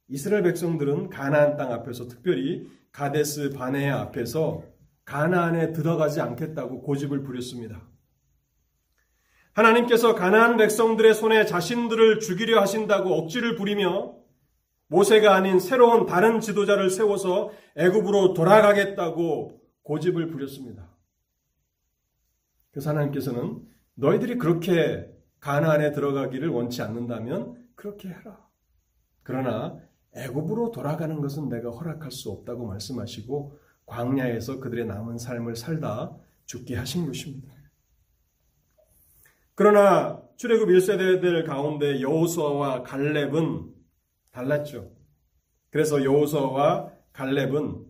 [0.07, 4.63] 이스라엘 백성들은 가나안 땅 앞에서 특별히 가데스 바네 앞에서
[5.03, 7.81] 가나안에 들어가지 않겠다고 고집을 부렸습니다.
[9.53, 14.15] 하나님께서 가나안 백성들의 손에 자신들을 죽이려 하신다고 억지를 부리며
[14.87, 20.89] 모세가 아닌 새로운 다른 지도자를 세워서 애굽으로 돌아가겠다고 고집을 부렸습니다.
[22.71, 23.61] 그래서 하나님께서는
[23.95, 28.45] 너희들이 그렇게 가나안에 들어가기를 원치 않는다면 그렇게 해라.
[29.23, 29.79] 그러나
[30.15, 37.05] 애굽으로 돌아가는 것은 내가 허락할 수 없다고 말씀하시고 광야에서 그들의 남은 삶을 살다 죽게 하신
[37.05, 37.53] 것입니다.
[39.55, 43.73] 그러나 출애굽 1세대들 가운데 여호수아와 갈렙은
[44.31, 44.91] 달랐죠.
[45.69, 47.85] 그래서 여호수아와 갈렙은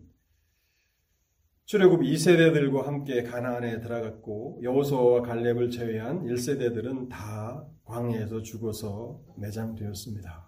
[1.64, 10.45] 출애굽 2세대들과 함께 가나안에 들어갔고 여호수아와 갈렙을 제외한 1세대들은 다 광야에서 죽어서 매장되었습니다.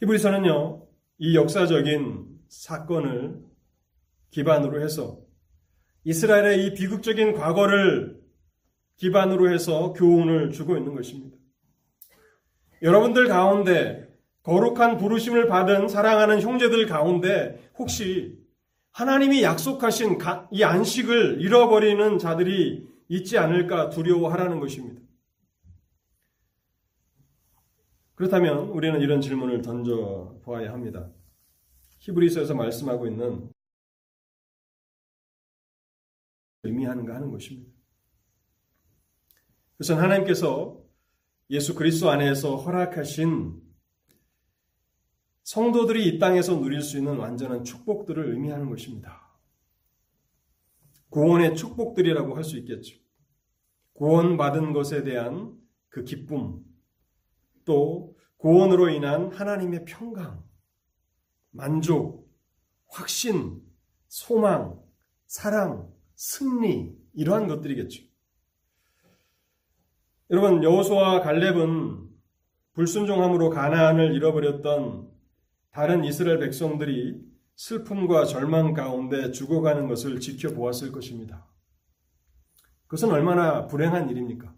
[0.00, 0.86] 히브리서는요,
[1.18, 3.40] 이 역사적인 사건을
[4.30, 5.18] 기반으로 해서
[6.04, 8.20] 이스라엘의 이 비극적인 과거를
[8.96, 11.36] 기반으로 해서 교훈을 주고 있는 것입니다.
[12.82, 14.06] 여러분들 가운데
[14.42, 18.38] 거룩한 부르심을 받은 사랑하는 형제들 가운데 혹시
[18.92, 20.18] 하나님이 약속하신
[20.52, 25.05] 이 안식을 잃어버리는 자들이 있지 않을까 두려워하라는 것입니다.
[28.16, 31.12] 그렇다면 우리는 이런 질문을 던져 보아야 합니다.
[31.98, 33.52] 히브리서에서 말씀하고 있는
[36.62, 37.70] 의미하는가 하는 것입니다.
[39.72, 40.82] 그것은 하나님께서
[41.50, 43.62] 예수 그리스도 안에서 허락하신
[45.42, 49.38] 성도들이 이 땅에서 누릴 수 있는 완전한 축복들을 의미하는 것입니다.
[51.10, 52.98] 구원의 축복들이라고 할 수 있겠죠.
[53.92, 55.56] 구원받은 것에 대한
[55.88, 56.64] 그 기쁨,
[57.66, 60.42] 또 구원으로 인한 하나님의 평강,
[61.50, 62.32] 만족,
[62.88, 63.60] 확신,
[64.08, 64.80] 소망,
[65.26, 68.02] 사랑, 승리 이러한 것들이겠죠.
[70.30, 72.08] 여러분 여호수아 갈렙은
[72.72, 75.10] 불순종함으로 가나안을 잃어버렸던
[75.70, 77.20] 다른 이스라엘 백성들이
[77.56, 81.46] 슬픔과 절망 가운데 죽어가는 것을 지켜보았을 것입니다.
[82.86, 84.54] 그것은 얼마나 불행한 일입니까?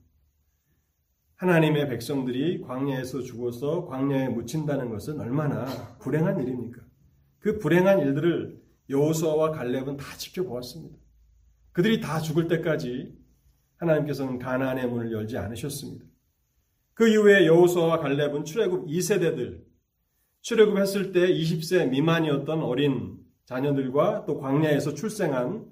[1.38, 5.66] 하나님의 백성들이 광야에서 죽어서 광야에 묻힌다는 것은 얼마나
[5.98, 6.82] 불행한 일입니까?
[7.38, 10.98] 그 불행한 일들을 여호수아와 갈렙은 다 지켜보았습니다.
[11.70, 13.16] 그들이 다 죽을 때까지
[13.76, 16.04] 하나님께서는 가나안의 문을 열지 않으셨습니다.
[16.94, 19.62] 그 이후에 여호수아와 갈렙은 출애굽 2세대들
[20.40, 25.66] 출애굽했을 때 20세 미만이었던 어린 자녀들과 또 광야에서 출생한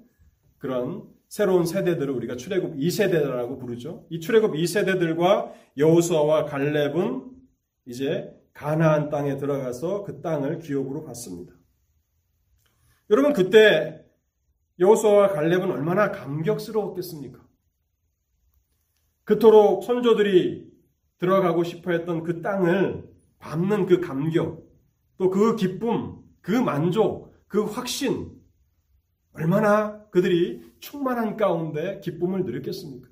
[0.59, 4.05] 그런 새로운 세대들을 우리가 출애굽 2세대라고 부르죠.
[4.09, 7.31] 이 출애굽 2세대들과 여호수아와 갈렙은
[7.85, 11.53] 이제 가나안 땅에 들어가서 그 땅을 기업으로 받습니다.
[13.09, 14.03] 여러분 그때
[14.79, 17.45] 여호수아와 갈렙은 얼마나 감격스러웠겠습니까?
[19.23, 20.71] 그토록 선조들이
[21.17, 23.03] 들어가고 싶어 했던 그 땅을
[23.39, 24.65] 밟는 그 감격,
[25.17, 28.31] 또 그 기쁨, 그 만족, 그 확신,
[29.33, 33.09] 얼마나 그들이 충만한 가운데 기쁨을 누렸겠습니까?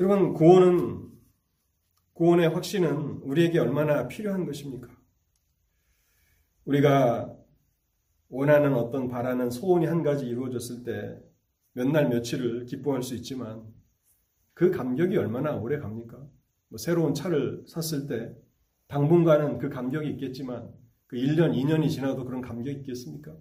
[0.00, 1.06] 여러분, 구원은
[2.14, 4.88] 구원의 확신은 우리에게 얼마나 필요한 것입니까?
[6.64, 7.34] 우리가
[8.28, 11.26] 원하는 어떤 바라는 소원이 한 가지 이루어졌을 때
[11.76, 13.62] 몇 날 며칠을 기뻐할 수 있지만
[14.54, 16.16] 그 감격이 얼마나 오래 갑니까?
[16.68, 18.34] 뭐 새로운 차를 샀을 때
[18.88, 20.72] 당분간은 그 감격이 있겠지만
[21.06, 23.36] 그 1년, 2년이 지나도 그런 감격이 있겠습니까?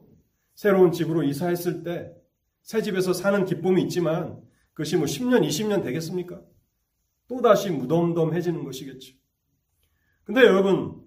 [0.56, 2.26] 새로운 집으로 이사했을 때
[2.66, 4.41] 새 집에서 사는 기쁨이 있지만
[4.74, 6.41] 그것이 뭐 10년, 20년 되겠습니까?
[7.28, 9.16] 또다시 무덤덤해지는 것이겠죠.
[10.24, 10.99] 근데 여러분,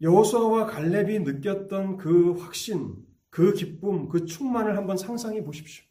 [0.00, 2.94] 여호수아와 갈렙이 느꼈던 그 확신,
[3.28, 5.84] 그 기쁨, 그 충만을 한번 상상해 보십시오.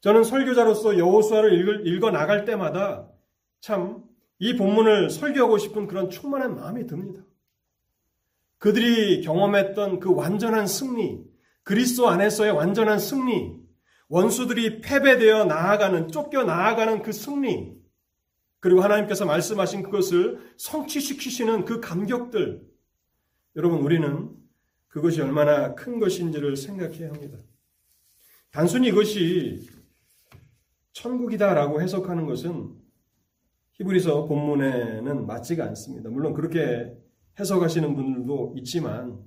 [0.00, 3.08] 저는 설교자로서 여호수아를 읽어 나갈 때마다
[3.60, 7.22] 참 이 본문을 설교하고 싶은 그런 충만한 마음이 듭니다.
[8.62, 11.20] 그들이 경험했던 그 완전한 승리,
[11.64, 13.56] 그리스도 안에서의 완전한 승리,
[14.08, 17.74] 원수들이 패배되어 나아가는, 쫓겨 나아가는 그 승리,
[18.60, 22.62] 그리고 하나님께서 말씀하신 그것을 성취시키시는 그 감격들,
[23.56, 24.30] 여러분, 우리는
[24.86, 27.38] 그것이 얼마나 큰 것인지를 생각해야 합니다.
[28.52, 29.68] 단순히 이것이
[30.92, 32.76] 천국이다라고 해석하는 것은
[33.72, 36.10] 히브리서 본문에는 맞지가 않습니다.
[36.10, 37.01] 물론 그렇게
[37.38, 39.22] 해석하시는 분들도 있지만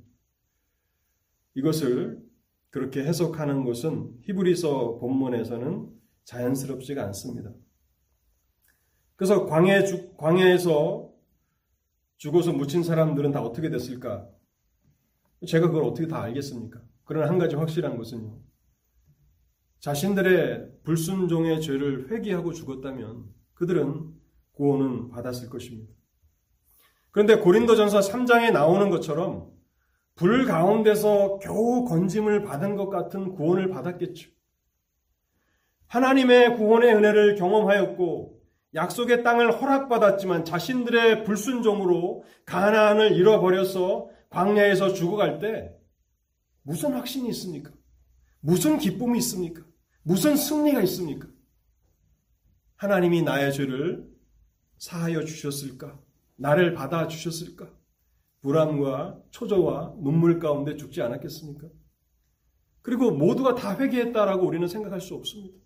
[1.55, 2.23] 이것을
[2.69, 5.89] 그렇게 해석하는 것은 히브리서 본문에서는
[6.25, 7.53] 자연스럽지가 않습니다.
[9.15, 9.83] 그래서 광해
[10.17, 11.09] 광야에서
[12.17, 14.27] 죽어서 묻힌 사람들은 다 어떻게 됐을까?
[15.47, 16.81] 제가 그걸 어떻게 다 알겠습니까?
[17.05, 18.41] 그러나 한 가지 확실한 것은요.
[19.79, 24.13] 자신들의 불순종의 죄를 회개하고 죽었다면 그들은
[24.53, 25.93] 구원은 받았을 것입니다.
[27.15, 29.49] 그런데 고린도전서 3장에 나오는 것처럼
[30.15, 34.29] 불 가운데서 겨우 건짐을 받은 것 같은 구원을 받았겠죠.
[35.87, 38.41] 하나님의 구원의 은혜를 경험하였고
[38.73, 45.73] 약속의 땅을 허락받았지만 자신들의 불순종으로 가나안을 잃어버려서 광야에서 죽어갈 때
[46.63, 47.71] 무슨 확신이 있습니까?
[48.41, 49.63] 무슨 기쁨이 있습니까?
[50.03, 51.29] 무슨 승리가 있습니까?
[52.75, 54.05] 하나님이 나의 죄를
[54.79, 56.03] 사하여 주셨을까?
[56.35, 57.69] 나를 받아 주셨을까?
[58.41, 61.67] 불안과 초조와 눈물 가운데 죽지 않았겠습니까?
[62.81, 65.57] 그리고 모두가 다 회개했다라고 우리는 생각할 수 없습니다.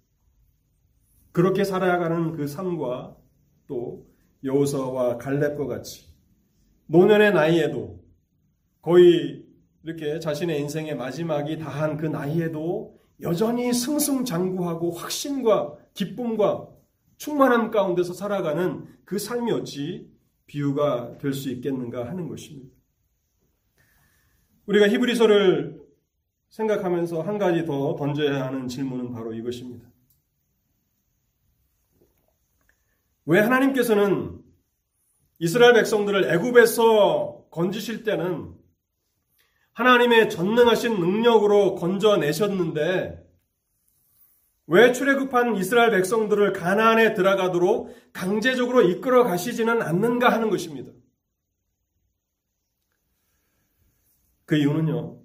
[1.32, 3.18] 그렇게 살아가는 그 삶과
[3.68, 4.08] 또
[4.44, 6.08] 여호서와 갈렙과 같이
[6.88, 8.00] 노년의 나이에도
[8.82, 9.46] 거의
[9.84, 16.70] 이렇게 자신의 인생의 마지막이 다한 그 나이에도 여전히 승승장구하고 확신과 기쁨과
[17.18, 20.09] 충만함 가운데서 살아가는 그 삶이 어찌
[20.50, 22.76] 비유가 될 수 있겠는가 하는 것입니다.
[24.66, 25.80] 우리가 히브리서를
[26.50, 29.88] 생각하면서 한 가지 더 던져야 하는 질문은 바로 이것입니다.
[33.26, 34.42] 왜 하나님께서는
[35.38, 38.56] 이스라엘 백성들을 애굽에서 건지실 때는
[39.74, 43.19] 하나님의 전능하신 능력으로 건져내셨는데
[44.72, 50.92] 왜 출애굽한 이스라엘 백성들을 가나안에 들어가도록 강제적으로 이끌어 가시지는 않는가 하는 것입니다.
[54.46, 55.24] 그 이유는요.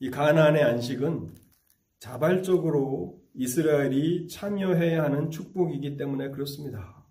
[0.00, 1.36] 이 가나안의 안식은
[2.00, 7.06] 자발적으로 이스라엘이 참여해야 하는 축복이기 때문에 그렇습니다.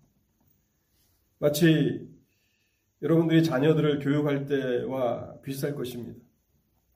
[1.38, 2.10] 마치
[3.00, 6.20] 여러분들이 자녀들을 교육할 때와 비슷할 것입니다.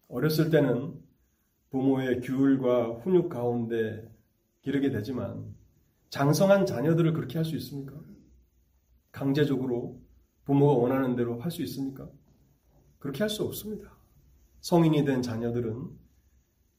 [0.09, 1.01] 어렸을 때는
[1.71, 4.12] 부모의 규율과 훈육 가운데
[4.63, 5.55] 기르게 되지만
[6.11, 7.95] 장성한 자녀들을 그렇게 할 수 있습니까?
[9.13, 10.01] 강제적으로
[10.45, 12.09] 부모가 원하는 대로 할 수 있습니까?
[12.99, 13.97] 그렇게 할 수 없습니다.
[14.61, 15.91] 성인이 된 자녀들은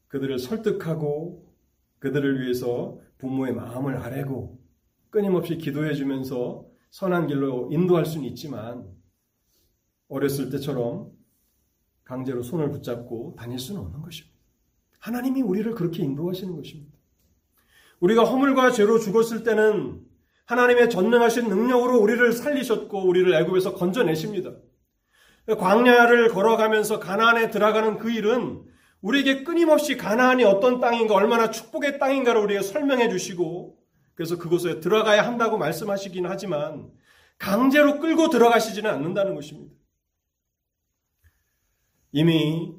[0.07, 1.53] 그들을 설득하고
[1.99, 4.59] 그들을 위해서 부모의 마음을 아뢰고
[5.09, 8.87] 끊임없이 기도해 주면서 선한 길로 인도할 수는 있지만
[10.07, 11.11] 어렸을 때처럼
[12.03, 14.37] 강제로 손을 붙잡고 다닐 수는 없는 것입니다.
[14.99, 16.97] 하나님이 우리를 그렇게 인도하시는 것입니다.
[18.03, 20.01] 우리가 허물과 죄로 죽었을 때는
[20.45, 24.51] 하나님의 전능하신 능력으로 우리를 살리셨고 우리를 애굽에서 건져내십니다.
[25.57, 28.61] 광야를 걸어가면서 가나안에 들어가는 그 일은
[28.99, 33.77] 우리에게 끊임없이 가나안이 어떤 땅인가 얼마나 축복의 땅인가를 우리에게 설명해 주시고
[34.15, 36.91] 그래서 그곳에 들어가야 한다고 말씀하시긴 하지만
[37.37, 39.73] 강제로 끌고 들어가시지는 않는다는 것입니다.
[42.11, 42.73] 이미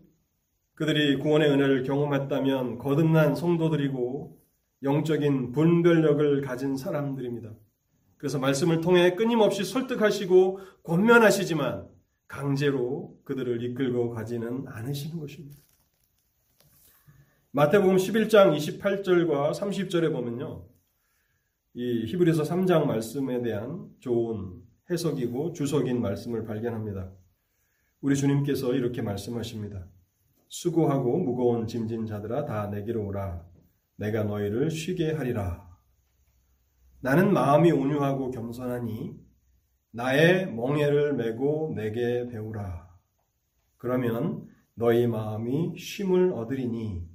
[0.75, 4.44] 그들이 구원의 은혜를 경험했다면 거듭난 성도들이고
[4.85, 7.53] 영적인 분별력을 가진 사람들입니다.
[8.17, 11.89] 그래서 말씀을 통해 끊임없이 설득하시고 권면하시지만
[12.29, 15.59] 강제로 그들을 이끌고 가지는 않으시는 것입니다.
[17.51, 20.67] 마태복음 11장 28절과 30절에 보면요.
[21.75, 27.13] 이 히브리서 3장 말씀에 대한 좋은 해석이고 주석인 말씀을 발견합니다.
[28.01, 29.87] 우리 주님께서 이렇게 말씀하십니다.
[30.49, 33.54] 수고하고 무거운 짐진 자들아 다 내게로 오라.
[33.97, 35.65] 내가 너희를 쉬게 하리라.
[37.01, 39.15] 나는 마음이 온유하고 겸손하니
[39.91, 42.89] 나의 멍에를 메고 내게 배우라.
[43.77, 47.09] 그러면 너희 마음이 쉼을 얻으리니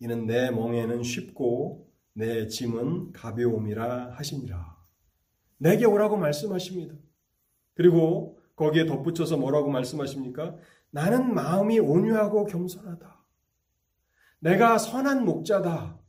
[0.00, 4.76] 이는 내 멍에는 쉽고 내 짐은 가벼움이라 하시니라.
[5.58, 6.94] 내게 오라고 말씀하십니다.
[7.74, 10.56] 그리고 거기에 덧붙여서 뭐라고 말씀하십니까?
[10.90, 13.20] 나는 마음이 온유하고 겸손하다.
[14.40, 16.01] 내가 선한 목자다.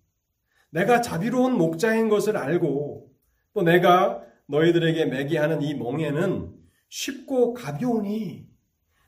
[0.74, 3.12] 내가 자비로운 목자인 것을 알고
[3.54, 6.52] 또 내가 너희들에게 매게 하는 이 멍에는
[6.90, 8.48] 쉽고 가벼우니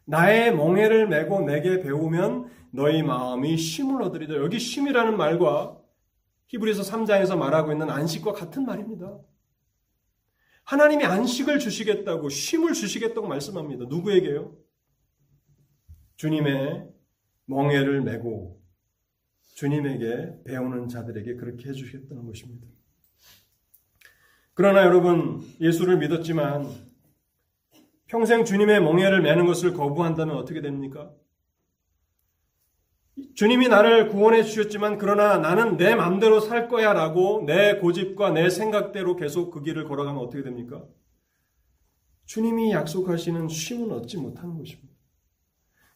[0.06, 4.36] 나의 멍에를 메고 내게 배우면 너희 마음이 쉼을 얻으리다.
[4.36, 5.82] 여기 쉼이라는 말과
[6.50, 9.18] 히브리서 3장에서 말하고 있는 안식과 같은 말입니다.
[10.66, 13.86] 하나님이 안식을 주시겠다고 쉼을 주시겠다고 말씀합니다.
[13.86, 14.56] 누구에게요?
[16.18, 16.88] 주님의
[17.46, 18.62] 멍에를 메고
[19.56, 22.68] 주님에게 배우는 자들에게 그렇게 해주셨다는 것입니다.
[24.54, 26.70] 그러나 여러분, 예수를 믿었지만
[28.08, 31.12] 평생 주님의 멍에를 매는 것을 거부한다면 어떻게 됩니까?
[33.34, 39.16] 주님이 나를 구원해 주셨지만 그러나 나는 내 맘대로 살 거야 라고 내 고집과 내 생각대로
[39.16, 40.84] 계속 그 길을 걸어가면 어떻게 됩니까?
[42.26, 44.94] 주님이 약속하시는 쉼은 얻지 못하는 것입니다.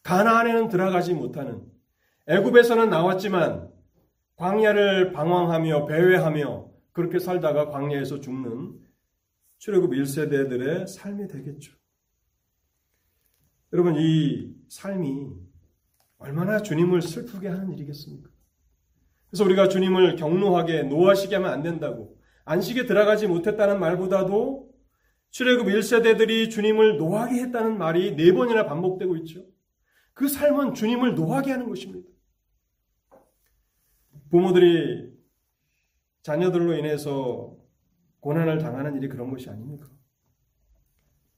[0.03, 1.78] 가나안에는 들어가지 못하는
[2.30, 3.71] 애굽에서는 나왔지만
[4.36, 8.80] 광야를 방황하며 배회하며 그렇게 살다가 광야에서 죽는
[9.57, 11.73] 출애굽 1세대들의 삶이 되겠죠.
[13.73, 15.32] 여러분 이 삶이
[16.19, 18.30] 얼마나 주님을 슬프게 하는 일이겠습니까?
[19.30, 22.15] 그래서 우리가 주님을 경로하게 노하시게 하면 안 된다고
[22.45, 24.69] 안식에 들어가지 못했다는 말보다도
[25.32, 29.45] 출애굽 1세대들이 주님을 노하게 했다는 말이 네 번이나 반복되고 있죠.
[30.13, 32.07] 그 삶은 주님을 노하게 하는 것입니다.
[34.30, 35.17] 부모들이
[36.21, 37.57] 자녀들로 인해서
[38.19, 39.88] 고난을 당하는 일이 그런 것이 아닙니까?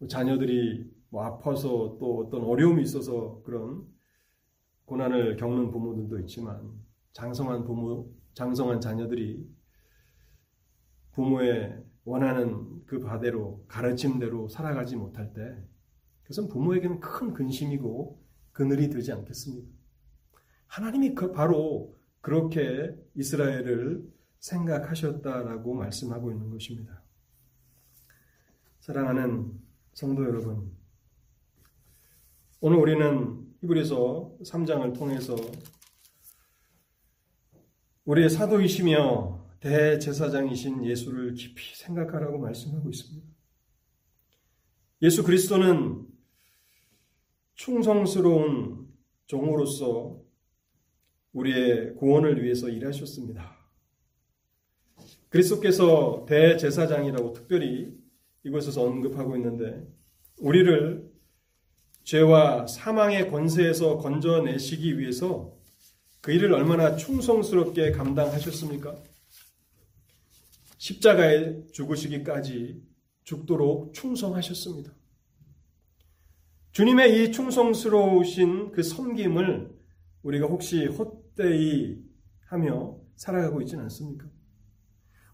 [0.09, 3.85] 자녀들이 뭐 아파서 또 어떤 어려움이 있어서 그런
[4.85, 6.71] 고난을 겪는 부모들도 있지만
[7.13, 9.47] 장성한 부모, 장성한 자녀들이
[11.11, 15.41] 부모의 원하는 그 바대로 가르침대로 살아가지 못할 때
[16.23, 18.21] 그것은 부모에게는 큰 근심이고
[18.51, 19.69] 그늘이 되지 않겠습니까?
[20.67, 24.07] 하나님이 그 바로 그렇게 이스라엘을
[24.39, 27.01] 생각하셨다라고 말씀하고 있는 것입니다.
[28.79, 29.59] 사랑하는
[29.93, 30.71] 성도 여러분,
[32.59, 35.35] 오늘 우리는 히브리서 3장을 통해서
[38.05, 43.27] 우리의 사도이시며 대제사장이신 예수를 깊이 생각하라고 말씀하고 있습니다.
[45.03, 46.07] 예수 그리스도는
[47.53, 48.87] 충성스러운
[49.27, 50.19] 종으로서
[51.33, 53.57] 우리의 구원을 위해서 일하셨습니다.
[55.29, 57.97] 그리스도께서 대제사장이라고 특별히
[58.43, 59.87] 이곳에서 언급하고 있는데
[60.39, 61.09] 우리를
[62.03, 65.55] 죄와 사망의 권세에서 건져내시기 위해서
[66.19, 68.95] 그 일을 얼마나 충성스럽게 감당하셨습니까?
[70.77, 72.81] 십자가에 죽으시기까지
[73.23, 74.91] 죽도록 충성하셨습니다.
[76.71, 79.71] 주님의 이 충성스러우신 그 섬김을
[80.23, 80.87] 우리가 혹시
[81.31, 82.01] 헛되이
[82.45, 84.27] 하며 살아가고 있지는 않습니까?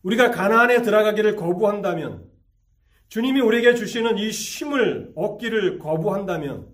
[0.03, 2.29] 우리가 가나안에 들어가기를 거부한다면
[3.09, 6.73] 주님이 우리에게 주시는 이 쉼을 얻기를 거부한다면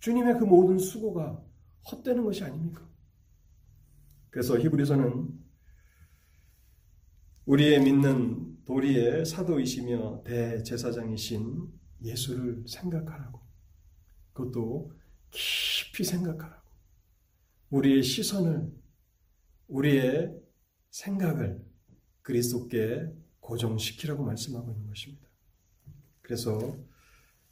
[0.00, 1.42] 주님의 그 모든 수고가
[1.90, 2.86] 헛되는 것이 아닙니까?
[4.30, 5.28] 그래서 히브리서는
[7.46, 11.72] 우리의 믿는 도리의 사도이시며 대제사장이신
[12.02, 13.40] 예수를 생각하라고.
[14.32, 14.92] 그것도
[15.30, 16.65] 깊이 생각하라고.
[17.70, 18.72] 우리의 시선을,
[19.68, 20.34] 우리의
[20.90, 21.64] 생각을
[22.22, 25.28] 그리스도께 고정시키라고 말씀하고 있는 것입니다.
[26.20, 26.76] 그래서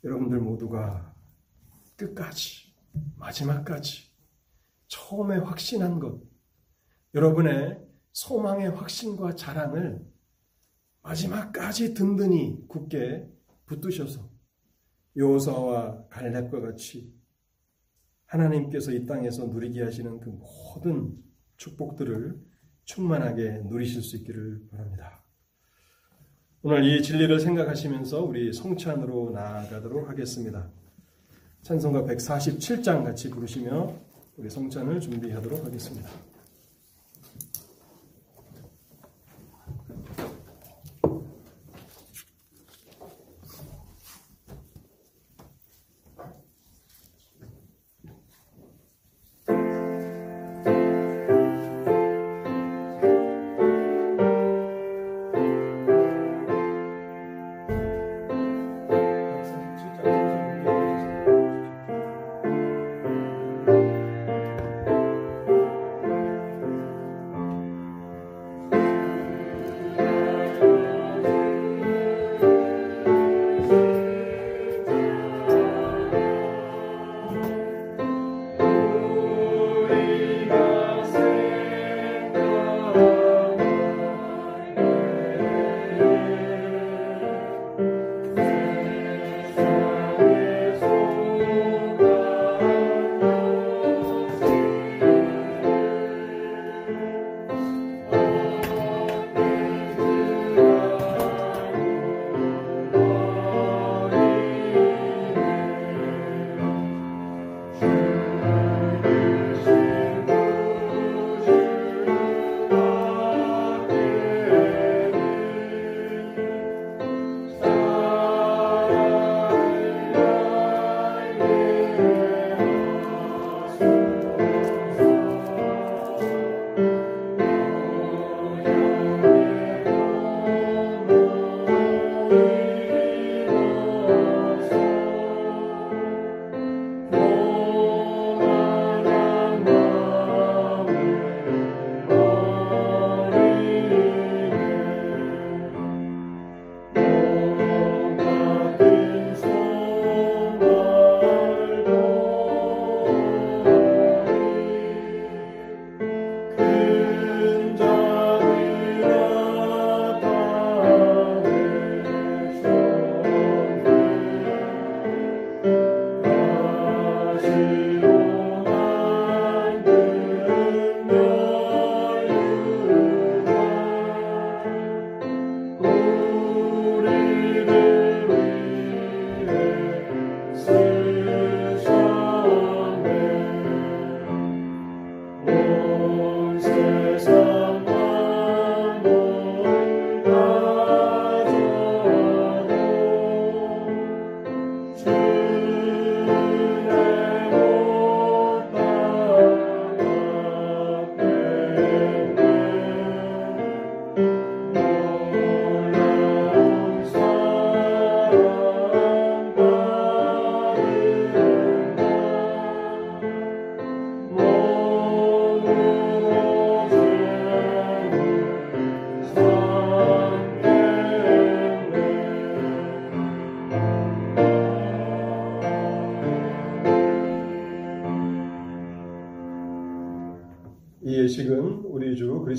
[0.02, 1.14] 여러분들 모두가
[1.96, 2.74] 끝까지,
[3.16, 4.10] 마지막까지,
[4.88, 6.20] 처음에 확신한 것,
[7.14, 7.80] 여러분의
[8.12, 10.04] 소망의 확신과 자랑을
[11.02, 13.28] 마지막까지 든든히 굳게
[13.66, 14.30] 붙드셔서
[15.16, 17.13] 요사와 갈렙과 같이
[18.34, 21.16] 하나님께서 이 땅에서 누리게 하시는 그 모든
[21.56, 22.38] 축복들을
[22.84, 25.24] 충만하게 누리실 수 있기를 바랍니다.
[26.62, 30.70] 오늘 이 진리를 생각하시면서 우리 성찬으로 나아가도록 하겠습니다.
[31.62, 33.94] 찬송가 147장 같이 부르시며
[34.36, 36.08] 우리 성찬을 준비하도록 하겠습니다.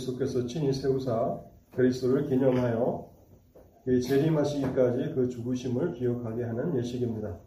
[0.05, 1.41] 그리스도께서 친히 세우사
[1.75, 3.09] 그리스도를 기념하여
[3.83, 7.39] 그의 재림하시기까지 그 죽으심을 기억하게 하는 예식입니다.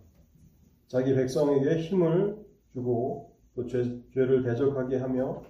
[0.88, 2.38] 자기 백성에게 힘을
[2.72, 3.82] 주고 또 죄,
[4.12, 5.42] 죄를 대적하게 하며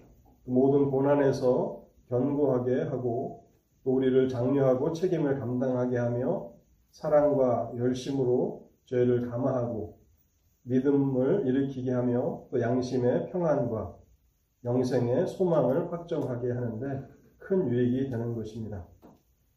[0.45, 3.45] 모든 고난에서 견고하게 하고
[3.85, 6.51] 또 우리를 장려하고 책임을 감당하게 하며
[6.91, 9.99] 사랑과 열심으로 죄를 감화하고
[10.63, 13.98] 믿음을 일으키게 하며 또 양심의 평안과
[14.69, 17.09] 영생의 소망을 확정하게 하는데
[17.39, 18.87] 큰 유익이 되는 것입니다.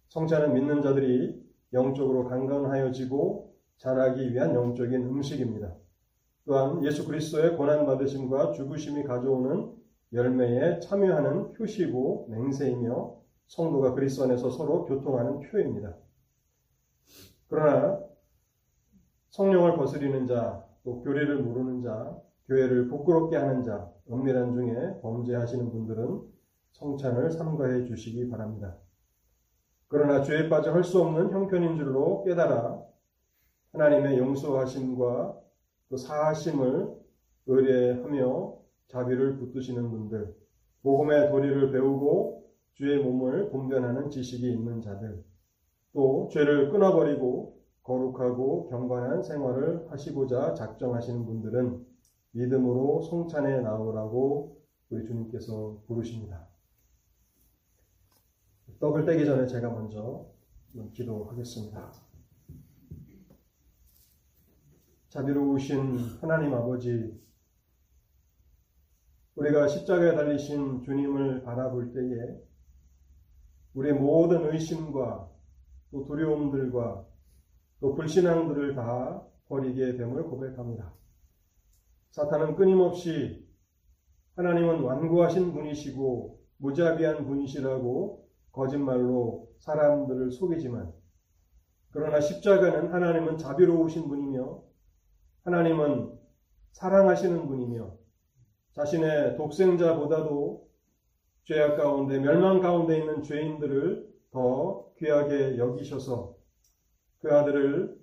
[0.08, 1.42] 성자는 믿는 자들이
[1.74, 5.76] 영적으로 강건하여지고 자라기 위한 영적인 음식입니다.
[6.46, 9.74] 또한 예수 그리스도의 고난 받으심과 죽으심이 가져오는
[10.14, 13.16] 열매에 참여하는 표시고 맹세이며
[13.48, 15.96] 성도가 그리스도 안에서 서로 교통하는 표입니다.
[17.50, 18.00] 그러나
[19.30, 26.22] 성령을 거스리는 자, 또 교리를 모르는 자, 교회를 부끄럽게 하는 자, 은밀한 중에 범죄하시는 분들은
[26.74, 28.78] 성찬을 삼가해 주시기 바랍니다.
[29.88, 32.82] 그러나 죄에 빠져 할 수 없는 형편인 줄로 깨달아
[33.74, 35.40] 하나님의 용서하심과
[35.90, 36.90] 또 사하심을
[37.48, 40.36] 의뢰하며 자비를 붙드시는 분들,
[40.84, 45.24] 복음의 도리를 배우고 주의 몸을 분변하는 지식이 있는 자들,
[45.94, 51.86] 또 죄를 끊어버리고 거룩하고 경건한 생활을 하시고자 작정하시는 분들은
[52.32, 56.48] 믿음으로 성찬에 나오라고 우리 주님께서 부르십니다.
[58.80, 60.28] 떡을 떼기 전에 제가 먼저
[60.94, 61.94] 기도하겠습니다.
[65.10, 67.20] 자비로우신 하나님 아버지,
[69.36, 72.42] 우리가 십자가에 달리신 주님을 바라볼 때에
[73.74, 75.30] 우리의 모든 의심과
[75.92, 77.06] 또 두려움들과
[77.82, 81.01] 또 불신앙들을 다 버리게 됨을 고백합니다.
[82.12, 83.48] 사탄은 끊임없이
[84.36, 90.92] 하나님은 완고하신 분이시고 무자비한 분이시라고 거짓말로 사람들을 속이지만
[91.92, 94.62] 그러나 십자가는 하나님은 자비로우신 분이며
[95.44, 96.20] 하나님은
[96.74, 97.96] 사랑하시는 분이며
[98.74, 100.70] 자신의 독생자보다도
[101.44, 106.36] 죄악 가운데 멸망 가운데 있는 죄인들을 더 귀하게 여기셔서
[107.20, 108.00] 그 아들을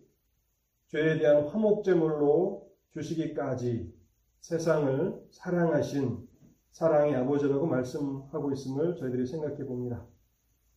[0.88, 3.97] 죄에 대한 화목제물로 주시기까지
[4.40, 6.26] 세상을 사랑하신
[6.70, 10.06] 사랑의 아버지라고 말씀하고 있음을 저희들이 생각해 봅니다.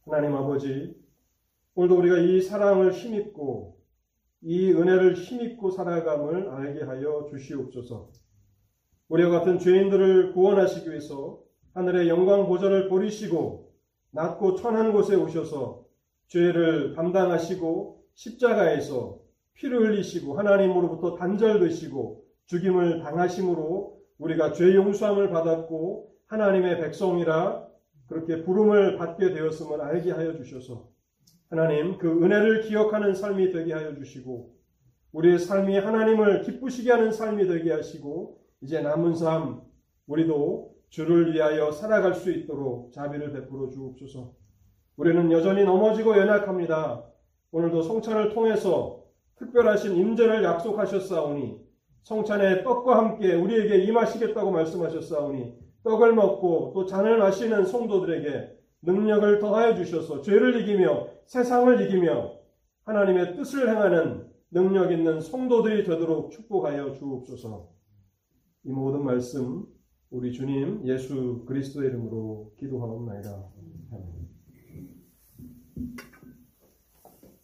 [0.04, 0.96] 하나님 아버지,
[1.76, 3.80] 오늘도 우리가 이 사랑을 힘입고
[4.42, 8.12] 이 은혜를 힘입고 살아감을 알게 하여 주시옵소서.
[9.10, 11.40] 우리와 같은 죄인들을 구원하시기 위해서
[11.74, 13.72] 하늘의 영광 보좌를 버리시고
[14.12, 15.86] 낮고 천한 곳에 오셔서
[16.28, 19.20] 죄를 담당하시고 십자가에서
[19.54, 22.21] 피를 흘리시고 하나님으로부터 단절되시고
[22.52, 27.66] 죽임을 당하심으로 우리가 죄 용서함을 받았고 하나님의 백성이라
[28.08, 30.90] 그렇게 부름을 받게 되었음을 알게 하여 주셔서
[31.50, 34.54] 하나님 그 은혜를 기억하는 삶이 되게 하여 주시고
[35.14, 39.62] 우리의 삶이 하나님을 기쁘시게 하는 삶이 되게 하시고 이제 남은 삶
[40.08, 44.34] 우리도 주를 위하여 살아갈 수 있도록 자비를 베풀어 주옵소서.
[44.98, 47.06] 우리는 여전히 넘어지고 연약합니다.
[47.52, 49.06] 오늘도 성찬을 통해서
[49.38, 51.71] 특별하신 임재를 약속하셨사오니
[52.04, 60.22] 성찬의 떡과 함께 우리에게 임하시겠다고 말씀하셨사오니 떡을 먹고 또 잔을 마시는 성도들에게 능력을 더하여 주셔서
[60.22, 62.34] 죄를 이기며 세상을 이기며
[62.84, 67.70] 하나님의 뜻을 행하는 능력 있는 성도들이 되도록 축복하여 주옵소서.
[68.66, 69.66] 이 모든 말씀
[70.10, 73.50] 우리 주님 예수 그리스도의 이름으로 기도하옵나이다.
[73.94, 74.32] 아멘.